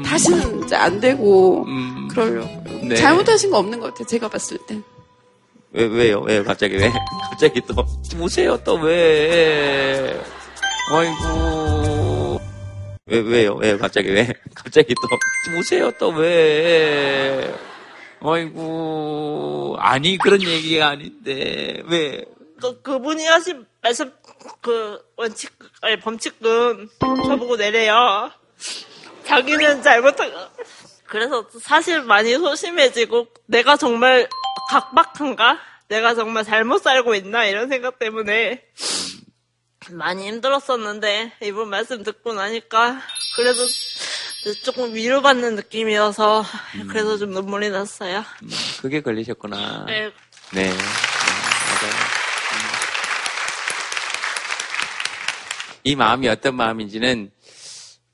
[0.03, 1.65] 다시는 이제 안 되고
[2.09, 2.95] 그러려고요 네.
[2.95, 4.79] 잘못하신 거 없는 것 같아요 제가 봤을 때
[5.71, 6.21] 왜, 왜요?
[6.21, 6.91] 왜, 갑자기 왜?
[7.29, 7.75] 갑자기 또,
[8.17, 10.19] 우세요, 또 왜?
[10.91, 12.41] 아이고.
[13.05, 13.53] 왜, 왜요?
[13.53, 14.27] 왜, 갑자기 왜?
[14.55, 17.53] 갑자기 또, 우세요, 또 왜?
[18.21, 19.75] 아이고.
[19.79, 22.25] 아니, 그런 얘기가 아닌데, 왜?
[22.59, 24.11] 그, 그분이 하신 말씀,
[24.61, 25.51] 그, 원칙,
[25.81, 28.31] 아니, 범칙은 저보고 내래요.
[29.25, 30.31] 자기는 잘못한,
[31.09, 34.29] 그래서 사실 많이 소심해지고, 내가 정말
[34.69, 35.59] 각박한가?
[35.87, 37.45] 내가 정말 잘못 살고 있나?
[37.45, 38.63] 이런 생각 때문에
[39.89, 43.01] 많이 힘들었었는데, 이분 말씀 듣고 나니까,
[43.35, 43.65] 그래도
[44.63, 46.45] 조금 위로받는 느낌이어서,
[46.89, 48.23] 그래서 좀 눈물이 났어요.
[48.81, 49.85] 그게 걸리셨구나.
[49.87, 50.11] 네.
[50.51, 50.69] 네.
[50.69, 51.91] 음, 맞아요.
[51.91, 52.59] 음.
[55.83, 57.31] 이 마음이 어떤 마음인지는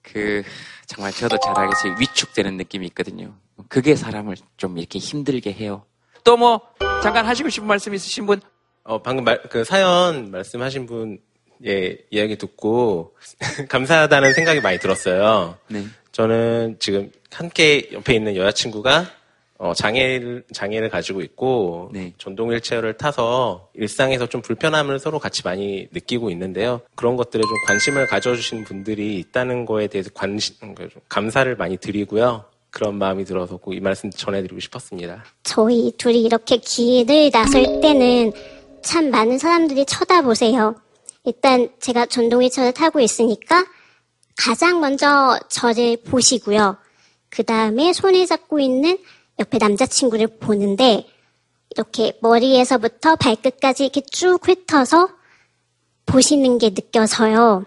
[0.02, 0.44] 그
[0.88, 1.96] 정말 저도 잘 알겠어요.
[2.00, 3.36] 위축되는 느낌이 있거든요.
[3.70, 5.86] 그게 사람을 좀 이렇게 힘들게 해요.
[6.24, 6.62] 또 뭐
[7.02, 8.42] 잠깐 하시고 싶은 말씀 있으신 분?
[8.84, 11.20] 어, 방금 말, 그 사연 말씀하신 분,
[11.66, 13.16] 예, 이야기 듣고,
[13.70, 15.58] 감사하다는 생각이 많이 들었어요.
[15.68, 15.86] 네.
[16.12, 19.06] 저는 지금 함께 옆에 있는 여자친구가,
[19.58, 22.14] 어, 장애를, 장애를 가지고 있고, 네.
[22.18, 26.82] 전동 휠체어를 타서 일상에서 좀 불편함을 서로 같이 많이 느끼고 있는데요.
[26.96, 30.56] 그런 것들에 좀 관심을 가져주신 분들이 있다는 거에 대해서 관심,
[31.08, 32.44] 감사를 많이 드리고요.
[32.70, 35.24] 그런 마음이 들어서 꼭 이 말씀 전해드리고 싶었습니다.
[35.44, 38.34] 저희 둘이 이렇게 길을 나설 때는
[38.82, 40.76] 참 많은 사람들이 쳐다보세요.
[41.24, 43.66] 일단 제가 전동 휠체어를 타고 있으니까
[44.38, 46.76] 가장 먼저 저를 보시고요.
[47.30, 48.98] 그 다음에 손을 잡고 있는
[49.40, 51.06] 옆에 남자친구를 보는데
[51.72, 55.10] 이렇게 머리에서부터 발끝까지 이렇게 쭉 훑어서
[56.06, 57.66] 보시는 게 느껴져요.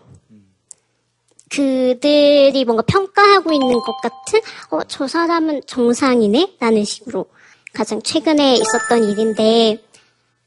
[1.51, 4.41] 그들이 뭔가 평가하고 있는 것 같은,
[4.71, 6.57] 어, 저 사람은 정상이네?
[6.61, 7.27] 라는 식으로
[7.73, 9.83] 가장 최근에 있었던 일인데,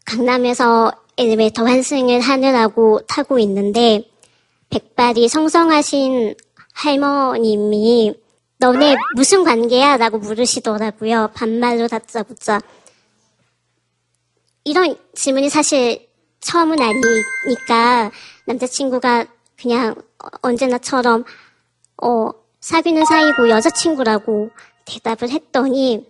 [0.06, 4.08] 강남에서 엘리베이터 환승을 하느라고 타고 있는데,
[4.70, 6.36] 백발이 성성하신
[6.74, 8.14] 할머님이,
[8.62, 9.98] 너네 무슨 관계야?
[9.98, 11.32] 라고 물으시더라고요.
[11.34, 12.62] 반말로 다짜고짜.
[14.64, 16.08] 이런 질문이 사실
[16.42, 18.12] 처음은 아니니까,
[18.46, 19.26] 남자친구가
[19.60, 19.96] 그냥
[20.44, 21.24] 언제나처럼
[22.04, 24.52] 어 사귀는 사이고 여자친구라고
[24.86, 26.08] 대답을 했더니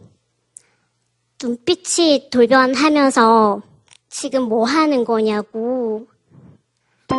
[1.41, 3.61] 눈빛이 돌변하면서
[4.09, 6.07] 지금 뭐 하는 거냐고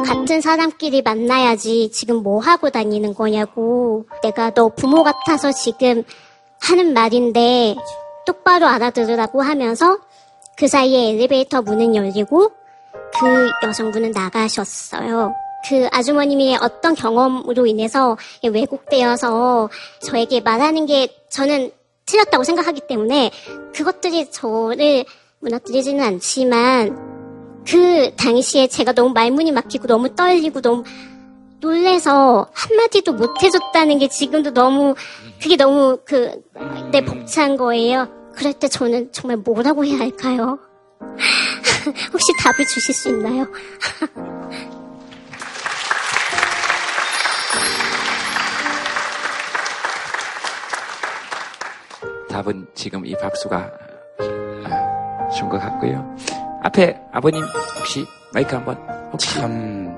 [0.00, 6.02] 같은 사람끼리 만나야지 지금 뭐 하고 다니는 거냐고 내가 너 부모 같아서 지금
[6.60, 7.76] 하는 말인데
[8.24, 9.98] 똑바로 알아들으라고 하면서
[10.56, 12.52] 그 사이에 엘리베이터 문은 열리고
[13.18, 15.34] 그 여성분은 나가셨어요.
[15.68, 19.70] 그 아주머님이 어떤 경험으로 인해서 왜곡되어서
[20.00, 21.70] 저에게 말하는 게 저는
[22.06, 23.30] 틀렸다고 생각하기 때문에
[23.74, 25.04] 그것들이 저를
[25.40, 27.11] 무너뜨리지는 않지만
[27.66, 30.84] 그 당시에 제가 너무 말문이 막히고 너무 떨리고 너무
[31.60, 34.94] 놀래서 한마디도 못 해줬다는 게 지금도 너무
[35.40, 36.42] 그게 너무 그
[36.92, 38.06] 내 벅찬 거예요.
[38.34, 40.58] 그럴 때 저는 정말 뭐라고 해야 할까요?
[42.12, 43.46] 혹시 답을 주실 수 있나요?
[52.28, 53.70] 답은 지금 이 박수가
[54.64, 56.16] 아, 준것 같고요.
[56.62, 57.42] 앞에 아버님
[57.78, 58.76] 혹시 마이크 한번
[59.12, 59.96] 혹시 참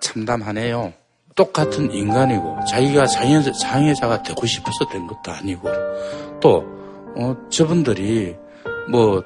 [0.00, 0.92] 참담하네요.
[1.36, 5.68] 똑같은 인간이고 자기가 장애, 장애자가 되고 싶어서 된 것도 아니고
[6.40, 6.64] 또
[7.16, 8.36] 어, 저분들이
[8.90, 9.22] 뭐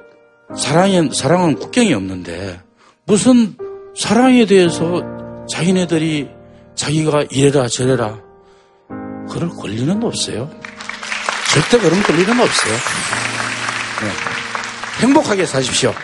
[0.56, 2.60] 사랑은 사랑은 국경이 없는데
[3.06, 3.56] 무슨
[3.96, 5.02] 사랑에 대해서
[5.48, 6.28] 자기네들이
[6.74, 8.18] 자기가 이래라 저래라
[9.30, 10.50] 그럴 권리는 없어요.
[11.52, 12.72] 절대 그런 권리는 없어요.
[14.02, 15.04] 네.
[15.06, 15.94] 행복하게 사십시오.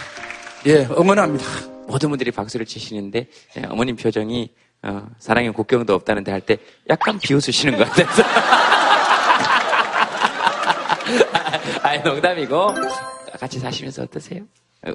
[0.67, 1.45] 예, 응원합니다.
[1.87, 3.27] 모든 분들이 박수를 치시는데
[3.59, 4.51] 예, 어머님 표정이
[4.83, 6.57] 어, 사랑의 국경도 없다는데 할 때
[6.89, 8.23] 약간 비웃으시는 것 같아서
[11.83, 12.75] 아, 농담이고
[13.39, 14.43] 같이 사시면서 어떠세요?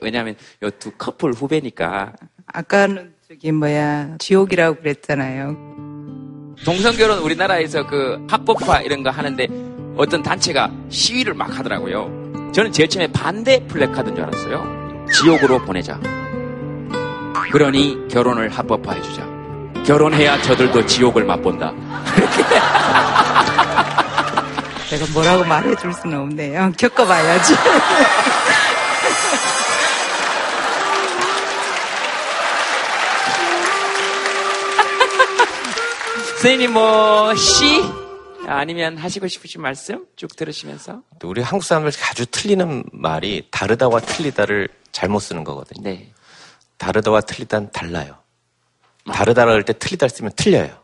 [0.02, 2.14] 왜냐하면 요두 커플 후배니까
[2.48, 5.56] 아까는 저기 뭐야 지옥이라고 그랬잖아요.
[6.64, 9.48] 동성 결혼 우리나라에서 그 합법화 이런 거 하는데
[9.98, 12.52] 어떤 단체가 시위를 막 하더라고요.
[12.54, 14.85] 저는 제일 처음에 반대 플래카드인 줄 알았어요.
[15.14, 16.00] 지옥으로 보내자.
[17.52, 19.24] 그러니 결혼을 합법화해 주자.
[19.86, 21.72] 결혼해야 저들도 지옥을 맛본다.
[24.90, 26.72] 제가 뭐라고 말해줄 수는 없네요.
[26.78, 27.56] 겪어봐야지.
[36.46, 37.84] 선생님 뭐 시?
[38.48, 45.20] 아니면 하시고 싶으신 말씀 쭉 들으시면서 우리 한국 사람들 아주 틀리는 말이 다르다와 틀리다를 잘못
[45.20, 45.84] 쓰는 거거든요.
[45.84, 46.12] 네.
[46.78, 48.18] 다르다와 틀리다는 달라요.
[49.12, 50.78] 다르다라 할때 틀리다 쓰면 틀려요.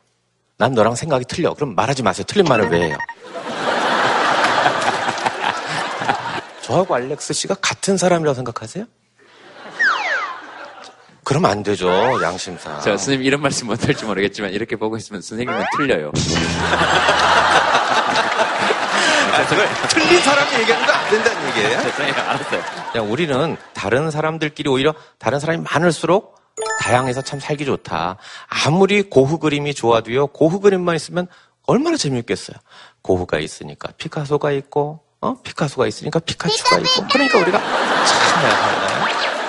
[0.57, 1.53] 난 너랑 생각이 틀려.
[1.53, 2.23] 그럼 말하지 마세요.
[2.27, 2.97] 틀린 말을 왜 해요?
[6.61, 8.85] 저하고 알렉스 씨가 같은 사람이라고 생각하세요?
[11.31, 11.89] 그러면 안 되죠.
[12.21, 12.73] 양심상.
[12.81, 16.11] 저 선생님 이런 말씀 못할지 모르겠지만 이렇게 보고 있으면 선생님은 틀려요.
[19.33, 21.81] 아, 그걸 틀린 사람이 얘기하는 거 안 된다는 얘기예요?
[21.83, 22.13] 죄송해요.
[22.15, 22.61] 알았어요.
[22.91, 26.35] 그냥 우리는 다른 사람들끼리 오히려 다른 사람이 많을수록
[26.81, 28.17] 다양해서 참 살기 좋다.
[28.65, 31.27] 아무리 고흐 그림이 좋아도요, 고흐 그림만 있으면
[31.65, 32.57] 얼마나 재미있겠어요.
[33.03, 35.35] 고흐가 있으니까 피카소가 있고, 어?
[35.43, 37.07] 피카소가 있으니까 피카츄가 있고.
[37.09, 39.40] 그러니까 우리가 참.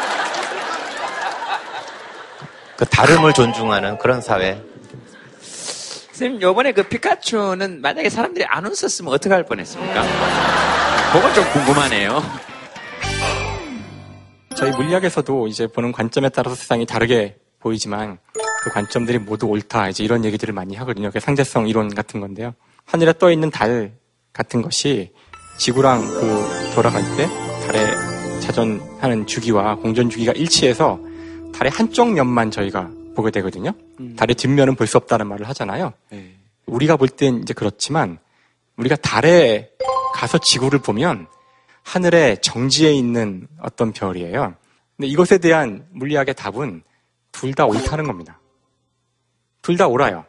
[2.82, 4.60] 그 다름을 존중하는 그런 사회.
[5.40, 10.02] 선생님, 요번에 그 피카츄는 만약에 사람들이 안 웃었으면 어떻게 할 뻔했습니까?
[11.12, 12.20] 그건 좀 궁금하네요.
[14.56, 18.18] 저희 물리학에서도 이제 보는 관점에 따라서 세상이 다르게 보이지만
[18.64, 19.88] 그 관점들이 모두 옳다.
[19.88, 21.12] 이제 이런 얘기들을 많이 하거든요.
[21.12, 22.52] 그 상대성 이론 같은 건데요.
[22.84, 23.92] 하늘에 떠 있는 달
[24.32, 25.12] 같은 것이
[25.56, 27.28] 지구랑 그 돌아갈 때
[27.64, 31.11] 달에 자전하는 주기와 공전 주기가 일치해서
[31.53, 33.72] 달의 한쪽 면만 저희가 보게 되거든요.
[34.16, 35.92] 달의 뒷면은 볼 수 없다는 말을 하잖아요.
[36.66, 38.18] 우리가 볼 땐 이제 그렇지만
[38.76, 39.70] 우리가 달에
[40.14, 41.26] 가서 지구를 보면
[41.82, 44.55] 하늘의 정지에 있는 어떤 별이에요.
[44.96, 46.82] 근데 이것에 대한 물리학의 답은
[47.32, 48.40] 둘 다 옳다는 겁니다.
[49.62, 50.24] 둘 다 옳아요.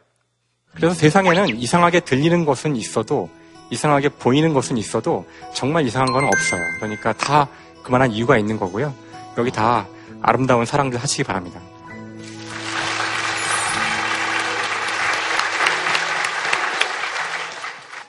[0.74, 3.30] 그래서 세상에는 이상하게 들리는 것은 있어도
[3.70, 6.60] 이상하게 보이는 것은 있어도 정말 이상한 건 없어요.
[6.76, 7.48] 그러니까 다
[7.82, 8.92] 그만한 이유가 있는 거고요.
[9.38, 9.86] 여기 다
[10.26, 11.60] 아름다운 사랑들 하시기 바랍니다.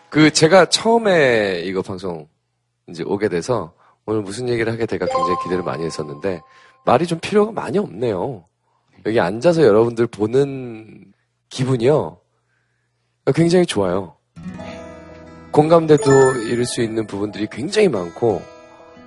[0.10, 2.30] 그 제가 처음에 이거 방송
[2.88, 3.74] 이제 오게 돼서
[4.06, 6.40] 오늘 무슨 얘기를 하게 될까 굉장히 기대를 많이 했었는데
[6.86, 8.46] 말이 좀 필요가 많이 없네요.
[9.06, 11.12] 여기 앉아서 여러분들 보는
[11.50, 12.22] 기분이요.
[13.36, 14.16] 굉장히 좋아요.
[15.52, 18.42] 공감대도 이룰 수 있는 부분들이 굉장히 많고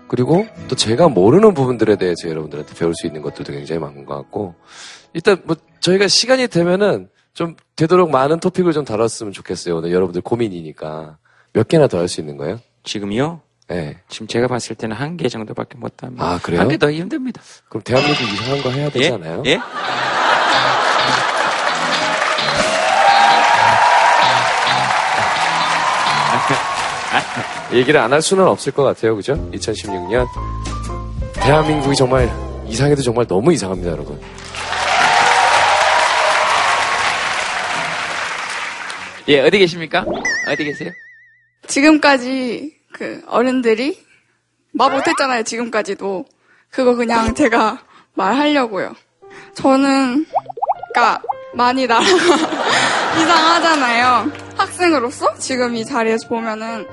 [0.09, 4.55] 그리고 또 제가 모르는 부분들에 대해서 여러분들한테 배울 수 있는 것들도 굉장히 많은 것 같고
[5.13, 9.77] 일단 뭐 저희가 시간이 되면은 좀 되도록 많은 토픽을 좀 다뤘으면 좋겠어요.
[9.77, 11.19] 오늘 여러분들 고민이니까
[11.53, 12.59] 몇 개나 더 할 수 있는 거예요?
[12.85, 13.41] 지금요?
[13.69, 13.99] 네.
[14.09, 16.25] 지금 제가 봤을 때는 한 개 정도밖에 못 합니다.
[16.25, 16.61] 아 그래요?
[16.61, 17.41] 한 개 더 힘듭니다.
[17.69, 19.43] 그럼 대한민국 이상한 거 해야 되지 예?
[19.47, 19.59] 예?
[27.73, 29.14] 얘기를 안 할 수는 없을 것 같아요.
[29.16, 29.35] 그죠?
[29.53, 30.27] 2016년.
[31.35, 32.31] 대한민국이 정말
[32.66, 34.19] 이상해도 정말 너무 이상합니다, 여러분.
[39.29, 40.05] 예, 어디 계십니까?
[40.51, 40.91] 어디 계세요?
[41.66, 44.03] 지금까지 그 어른들이
[44.73, 45.43] 말 못했잖아요.
[45.43, 46.25] 지금까지도
[46.71, 47.83] 그거 그냥 제가
[48.14, 48.95] 말하려고요.
[49.55, 50.25] 저는
[50.95, 52.09] 그러니까 많이 나라가
[53.21, 54.33] 이상하잖아요.
[54.57, 56.87] 학생으로서 지금 이 자리에서 보면은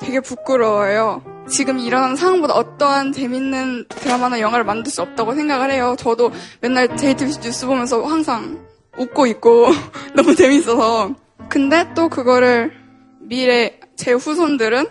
[0.00, 1.22] 되게 부끄러워요.
[1.48, 5.96] 지금 일어나는 상황보다 어떠한 재밌는 드라마나 영화를 만들 수 없다고 생각을 해요.
[5.98, 6.30] 저도
[6.60, 8.58] 맨날 JTBC 뉴스 보면서 항상
[8.96, 9.68] 웃고 있고
[10.14, 11.14] 너무 재밌어서.
[11.48, 12.72] 근데 또 그거를
[13.20, 14.86] 미래 제 후손들은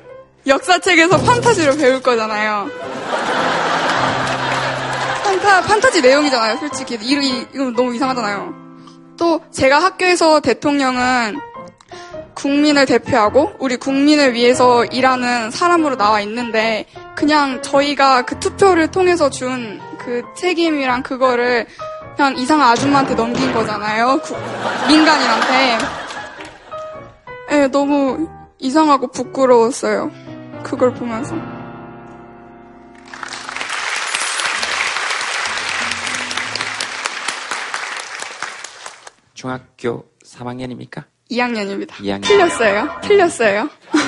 [0.46, 2.70] 역사책에서 판타지로 배울 거잖아요.
[5.24, 6.98] 판타, 판타지 내용이잖아요, 솔직히.
[7.02, 8.68] 이, 이, 이거 너무 이상하잖아요.
[9.18, 11.38] 또 제가 학교에서 대통령은
[12.42, 16.86] 국민을 대표하고 우리 국민을 위해서 일하는 사람으로 나와 있는데
[17.16, 21.68] 그냥 저희가 그 투표를 통해서 준 그 책임이랑 그거를
[22.16, 24.18] 그냥 이상한 아줌마한테 넘긴 거잖아요.
[24.24, 24.36] 구-
[24.88, 25.78] 민간인한테.
[27.52, 30.10] 예, 너무 이상하고 부끄러웠어요.
[30.64, 31.36] 그걸 보면서.
[39.34, 41.04] 중학교 3학년입니까?
[41.32, 41.92] 2학년입니다.
[41.92, 42.24] 2학년.
[42.24, 42.90] 틀렸어요.
[43.04, 43.70] 틀렸어요.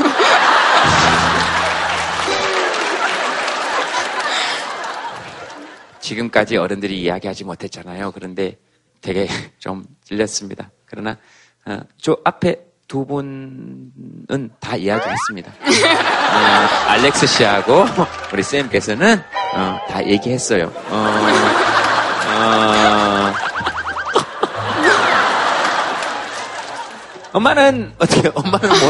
[6.00, 8.12] 지금까지 어른들이 이야기하지 못했잖아요.
[8.12, 8.58] 그런데
[9.02, 9.28] 되게
[9.60, 10.72] 좀 찔렸습니다.
[10.86, 11.18] 그러나
[11.66, 12.56] 어, 저 앞에
[12.88, 15.52] 두 분은 다 이야기했습니다.
[15.62, 17.86] 어, 알렉스 씨하고
[18.34, 19.22] 우리 쌤께서는
[19.56, 20.72] 어, 다 얘기했어요.
[20.90, 21.20] 어,
[22.32, 23.34] 어,
[27.34, 28.28] 엄마는 어떻게?
[28.34, 28.90] 엄마는 뭐?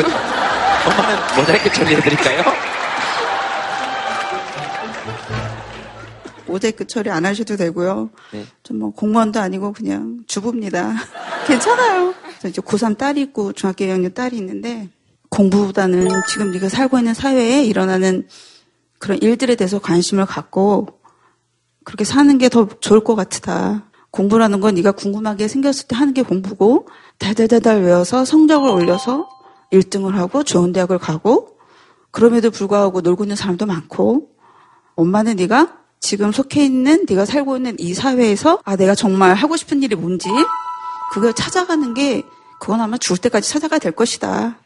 [0.85, 2.43] 엄마는 모자이크 처리해 드릴까요?
[6.47, 8.09] 모자이크 처리 안 하셔도 되고요.
[8.31, 8.45] 네.
[8.63, 10.93] 좀뭐 공무원도 아니고 그냥 주부입니다.
[11.45, 12.13] 괜찮아요.
[12.39, 14.89] 저 이제 고3 딸이 있고 중학교 2학년 딸이 있는데
[15.29, 18.27] 공부보다는 지금 네가 살고 있는 사회에 일어나는
[18.97, 20.87] 그런 일들에 대해서 관심을 갖고
[21.83, 23.83] 그렇게 사는 게 더 좋을 것 같다.
[24.11, 26.87] 공부라는 건 네가 궁금하게 생겼을 때 하는 게 공부고
[27.17, 29.29] 달달달달 외워서 성적을 올려서
[29.71, 31.57] 1등을 하고 좋은 대학을 가고
[32.11, 34.29] 그럼에도 불구하고 놀고 있는 사람도 많고
[34.95, 39.83] 엄마는 네가 지금 속해 있는 네가 살고 있는 이 사회에서 아 내가 정말 하고 싶은
[39.83, 40.29] 일이 뭔지
[41.11, 42.23] 그걸 찾아가는 게
[42.59, 44.57] 그건 아마 죽을 때까지 찾아가야 될 것이다.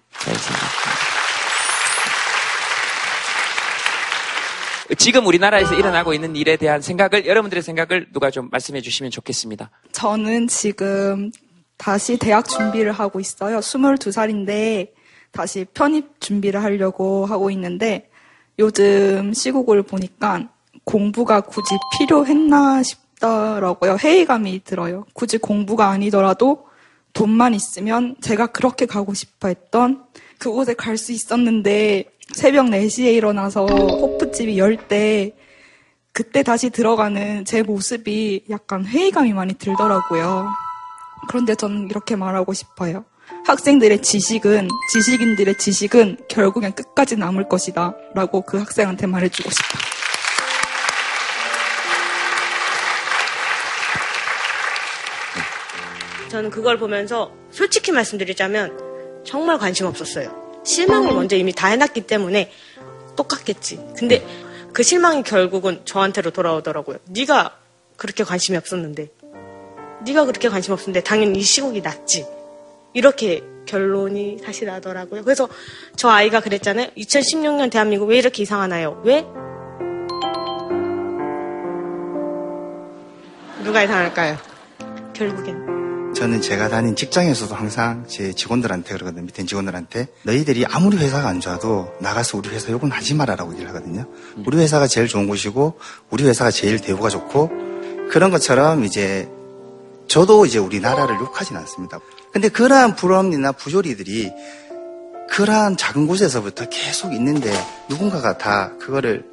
[4.95, 9.69] 지금 우리나라에서 일어나고 있는 일에 대한 생각을 여러분들의 생각을 누가 좀 말씀해 주시면 좋겠습니다.
[9.91, 11.31] 저는 지금
[11.77, 13.59] 다시 대학 준비를 하고 있어요.
[13.59, 14.89] 22살인데
[15.31, 18.09] 다시 편입 준비를 하려고 하고 있는데
[18.59, 20.49] 요즘 시국을 보니까
[20.83, 23.97] 공부가 굳이 필요했나 싶더라고요.
[23.99, 25.05] 회의감이 들어요.
[25.13, 26.67] 굳이 공부가 아니더라도
[27.13, 30.03] 돈만 있으면 제가 그렇게 가고 싶어 했던
[30.39, 35.33] 그곳에 갈 수 있었는데 새벽 4시에 일어나서 호프집이 열 때
[36.13, 40.47] 그때 다시 들어가는 제 모습이 약간 회의감이 많이 들더라고요.
[41.27, 43.03] 그런데 저는 이렇게 말하고 싶어요.
[43.47, 47.95] 학생들의 지식은, 지식인들의 지식은 결국엔 끝까지 남을 것이다.
[48.13, 49.93] 라고 그 학생한테 말해주고 싶어요.
[56.29, 60.42] 저는 그걸 보면서 솔직히 말씀드리자면 정말 관심 없었어요.
[60.63, 62.51] 실망을 먼저 이미 다 해놨기 때문에
[63.15, 63.79] 똑같겠지.
[63.97, 64.25] 근데
[64.73, 66.97] 그 실망이 결국은 저한테로 돌아오더라고요.
[67.09, 67.57] 네가
[67.95, 69.09] 그렇게 관심이 없었는데,
[70.05, 72.25] 네가 그렇게 관심 없었는데 당연히 이 시국이 낫지.
[72.93, 75.23] 이렇게 결론이 사실 나더라고요.
[75.23, 75.47] 그래서
[75.95, 76.87] 저 아이가 그랬잖아요.
[76.97, 79.01] 2016년 대한민국 왜 이렇게 이상하나요?
[79.05, 79.25] 왜?
[83.63, 84.37] 누가 이상할까요?
[85.13, 85.82] 결국엔.
[86.23, 89.25] 저는 제가 다닌 직장에서도 항상 제 직원들한테 그러거든요.
[89.25, 94.05] 밑에 직원들한테 너희들이 아무리 회사가 안 좋아도 나가서 우리 회사 욕은 하지 마라라고 얘기를 하거든요.
[94.45, 95.77] 우리 회사가 제일 좋은 곳이고
[96.11, 97.51] 우리 회사가 제일 대우가 좋고
[98.09, 99.29] 그런 것처럼 이제
[100.07, 101.99] 저도 이제 우리나라를 욕하진 않습니다.
[102.31, 104.31] 근데 그러한 불합리나 부조리들이
[105.29, 107.51] 그러한 작은 곳에서부터 계속 있는데
[107.89, 109.25] 누군가가 다 그거를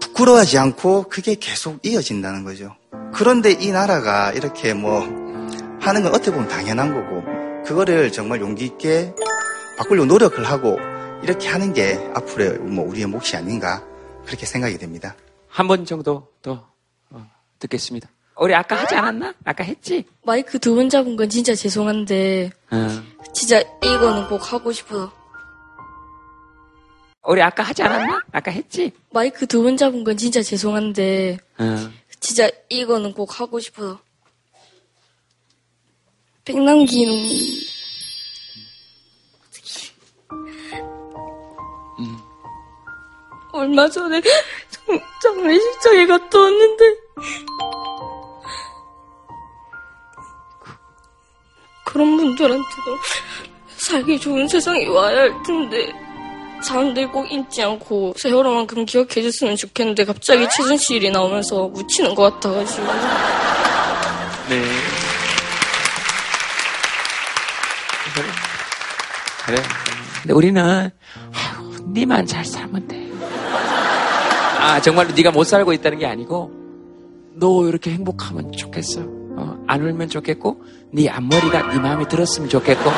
[0.00, 2.74] 부끄러워하지 않고 그게 계속 이어진다는 거죠.
[3.12, 5.19] 그런데 이 나라가 이렇게 뭐
[5.80, 7.22] 하는 건 어떻게 보면 당연한 거고
[7.64, 9.14] 그거를 정말 용기 있게
[9.78, 10.78] 바꾸려고 노력을 하고
[11.22, 13.84] 이렇게 하는 게 앞으로의 뭐 우리의 몫이 아닌가
[14.26, 15.14] 그렇게 생각이 됩니다.
[15.48, 16.66] 한 번 정도 더
[17.10, 17.26] 어,
[17.58, 18.08] 듣겠습니다.
[18.36, 19.34] 우리 아까 하지 않았나?
[19.44, 20.04] 아까 했지?
[20.24, 22.88] 마이크 두 번 잡은 건 진짜 죄송한데 어.
[23.34, 25.12] 진짜 이거는 꼭 하고 싶어서
[27.26, 28.22] 우리 아까 하지 않았나?
[28.32, 28.92] 아까 했지?
[29.12, 31.92] 마이크 두 번 잡은 건 진짜 죄송한데 응.
[32.20, 34.00] 진짜 이거는 꼭 하고 싶어서
[36.44, 37.12] 백남기는
[43.52, 44.20] 얼마 전에
[44.70, 46.84] 장- 장례식장에 갔다 왔는데.
[50.60, 50.72] 그-
[51.84, 52.96] 그런 분들한테도
[53.76, 55.92] 살기 좋은 세상이 와야 할 텐데
[56.62, 62.86] 사람들 꼭 잊지 않고 세월호만큼 기억해 줬으면 좋겠는데 갑자기 최순실이 나오면서 묻히는 것 같아가지고.
[64.50, 64.99] 네.
[69.50, 69.60] 그래.
[70.22, 73.10] 근데 우리는 아이고, 니만 잘 살면 돼.
[74.60, 76.52] 아 정말로 네가 못 살고 있다는 게 아니고
[77.34, 79.00] 너 이렇게 행복하면 좋겠어.
[79.02, 82.90] 어, 안 울면 좋겠고 네 앞머리가 네 마음에 들었으면 좋겠고.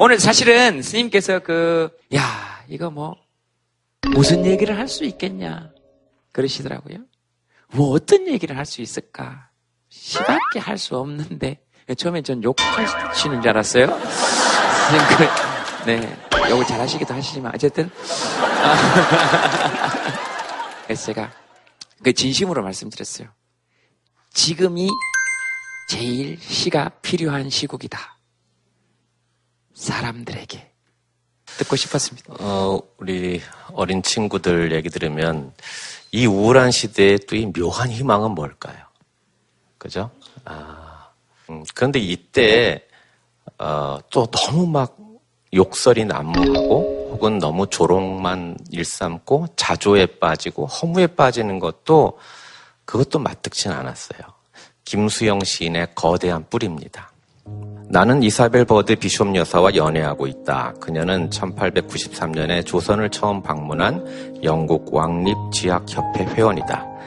[0.00, 2.22] 오늘 사실은 스님께서 그, 야,
[2.68, 3.16] 이거 뭐,
[4.14, 5.70] 무슨 얘기를 할 수 있겠냐.
[6.30, 6.98] 그러시더라고요.
[7.74, 9.48] 뭐 어떤 얘기를 할 수 있을까?
[9.88, 11.60] 시밖에 할 수 없는데.
[11.94, 13.86] 처음에 전 욕하시는 줄 알았어요.
[13.86, 16.18] 그, 네.
[16.50, 17.90] 욕을 잘 하시기도 하시지만, 어쨌든.
[18.62, 18.74] 아,
[20.94, 21.30] 제가
[22.02, 23.28] 그 진심으로 말씀드렸어요.
[24.32, 24.88] 지금이
[25.90, 28.18] 제일 시가 필요한 시국이다.
[29.74, 30.72] 사람들에게
[31.58, 32.34] 듣고 싶었습니다.
[32.40, 33.40] 어, 우리
[33.72, 35.52] 어린 친구들 얘기 들으면
[36.12, 38.76] 이 우울한 시대에 또 이 묘한 희망은 뭘까요?
[39.78, 40.10] 그죠?
[40.44, 40.87] 아,
[41.50, 42.86] 음, 그런데 이때
[43.58, 44.96] 어, 또 너무 막
[45.54, 52.18] 욕설이 난무하고 혹은 너무 조롱만 일삼고 자조에 빠지고 허무에 빠지는 것도
[52.84, 54.20] 그것도 마뜩진 않았어요.
[54.84, 57.10] 김수영 시인의 거대한 뿔입니다.
[57.90, 60.74] 나는 이사벨 버드 비숍 여사와 연애하고 있다.
[60.78, 66.97] 그녀는 1893년에 조선을 처음 방문한 영국 왕립 지학협회 회원이다.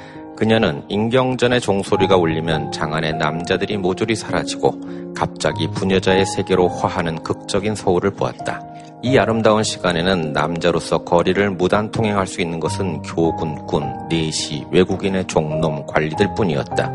[0.41, 8.59] 그녀는 인경전의 종소리가 울리면 장안의 남자들이 모조리 사라지고 갑자기 부녀자의 세계로 화하는 극적인 서울을 보았다.
[9.03, 16.33] 이 아름다운 시간에는 남자로서 거리를 무단 통행할 수 있는 것은 교군꾼, 내시, 외국인의 종놈, 관리들
[16.35, 16.91] 뿐이었다.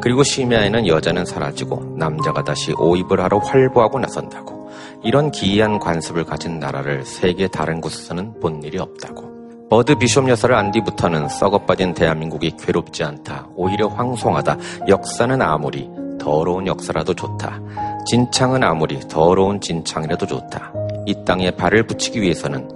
[0.00, 4.72] 그리고 심야에는 여자는 사라지고 남자가 다시 오입을 하러 활보하고 나선다고.
[5.04, 9.37] 이런 기이한 관습을 가진 나라를 세계 다른 곳에서는 본 일이 없다고.
[9.70, 13.48] 버드 비숍 여사를 안 뒤부터는 썩어빠진 대한민국이 괴롭지 않다.
[13.54, 14.56] 오히려 황송하다.
[14.88, 17.60] 역사는 아무리 더러운 역사라도 좋다.
[18.06, 20.72] 진창은 아무리 더러운 진창이라도 좋다.
[21.04, 22.66] 이 땅에 발을 붙이기 위해서는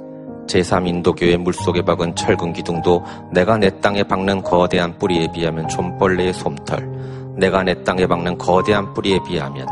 [0.46, 7.62] 제3인도교의 물속에 박은 철근 기둥도 내가 내 땅에 박는 거대한 뿌리에 비하면 좀벌레의 솜털, 내가
[7.62, 9.66] 내 땅에 박는 거대한 뿌리에 비하면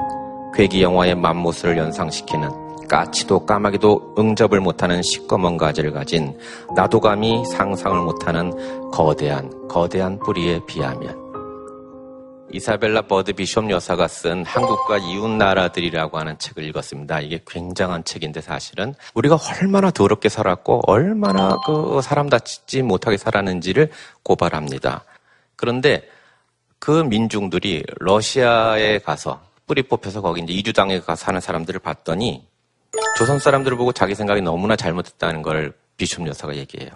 [0.55, 6.37] 괴기 영화의 맘모스를 연상시키는 까치도 까마귀도 응접을 못하는 시꺼먼 가지를 가진
[6.75, 11.17] 나도 감히 상상을 못하는 거대한 거대한 뿌리에 비하면
[12.53, 17.21] 이사벨라 버드 비숍 여사가 쓴 한국과 이웃 나라들이라고 하는 책을 읽었습니다.
[17.21, 23.91] 이게 굉장한 책인데 사실은 우리가 얼마나 더럽게 살았고 얼마나 그 사람 다치지 못하게 살았는지를
[24.25, 25.05] 고발합니다.
[25.55, 26.09] 그런데
[26.81, 32.50] 그 민중들이 러시아에 가서 뿌리 뽑혀서 거기 이제 이주당에 가서 사는 사람들을 봤더니
[33.17, 36.91] 조선 사람들을 보고 자기 생각이 너무나 잘못했다는 걸 비숍 여사가 얘기해요.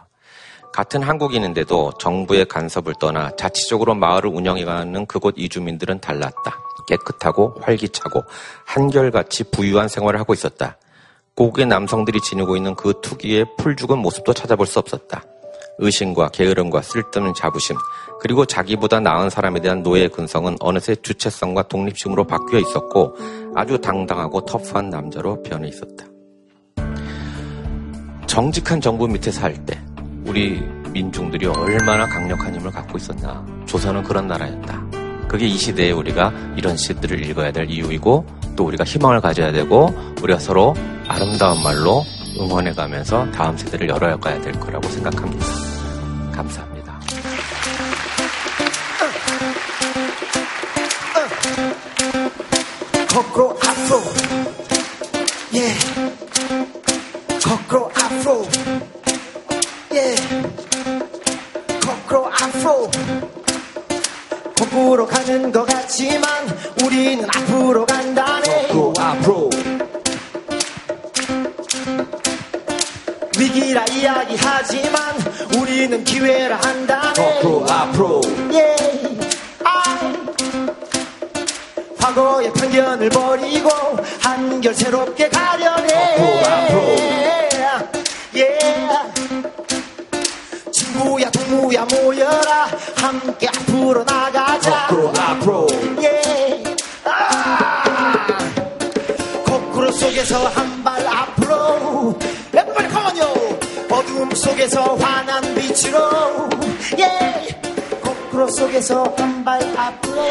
[0.72, 6.58] 같은 한국인인데도 정부의 간섭을 떠나 자치적으로 마을을 운영해가는 그곳 이주민들은 달랐다.
[6.88, 8.24] 깨끗하고 활기차고
[8.64, 10.76] 한결같이 부유한 생활을 하고 있었다.
[11.36, 15.22] 고국의 남성들이 지니고 있는 그 특유의 풀 죽은 모습도 찾아볼 수 없었다.
[15.78, 17.76] 의심과 게으름과 쓸데없는 자부심,
[18.20, 23.16] 그리고 자기보다 나은 사람에 대한 노예의 근성은 어느새 주체성과 독립심으로 바뀌어 있었고
[23.54, 26.06] 아주 당당하고 터프한 남자로 변해 있었다.
[28.26, 29.80] 정직한 정부 밑에 살 때
[30.26, 30.60] 우리
[30.90, 33.44] 민중들이 얼마나 강력한 힘을 갖고 있었나.
[33.66, 34.82] 조선은 그런 나라였다.
[35.28, 40.38] 그게 이 시대에 우리가 이런 시들을 읽어야 될 이유이고 또 우리가 희망을 가져야 되고 우리가
[40.38, 40.74] 서로
[41.08, 42.04] 아름다운 말로
[42.38, 45.46] 응원해 가면서 다음 세대를 열어가야 될 거라고 생각합니다.
[46.32, 46.73] 감사합니다.
[84.64, 85.92] 한결 새롭게 가려내
[88.34, 89.12] yeah.
[90.72, 92.68] 친구야 동무야 모여라.
[92.96, 94.84] 함께 앞으로 나가자.
[94.84, 95.66] 앞으로 앞으로.
[95.98, 96.76] Yeah.
[97.04, 98.24] 아.
[99.44, 102.18] 거꾸로 속에서 한 발 앞으로.
[102.96, 103.58] on yo
[103.90, 105.98] 어둠 속에서 환한 빛으로.
[106.98, 107.54] Yeah.
[108.02, 110.22] 거꾸로 속에서 한 발 앞으로.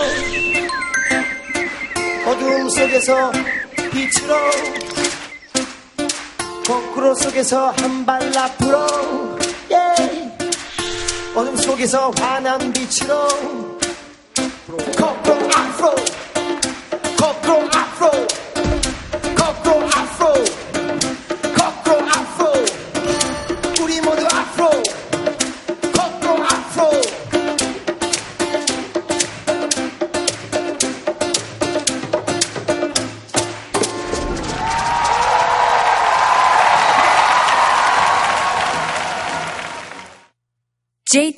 [2.25, 3.31] 어둠 속에서
[4.03, 4.35] 빛으로
[6.67, 8.85] 거꾸로 속에서 한 발 앞으로
[9.71, 10.29] yeah.
[11.35, 13.27] 어둠 속에서 환한 빛으로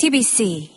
[0.06, 0.75] TBC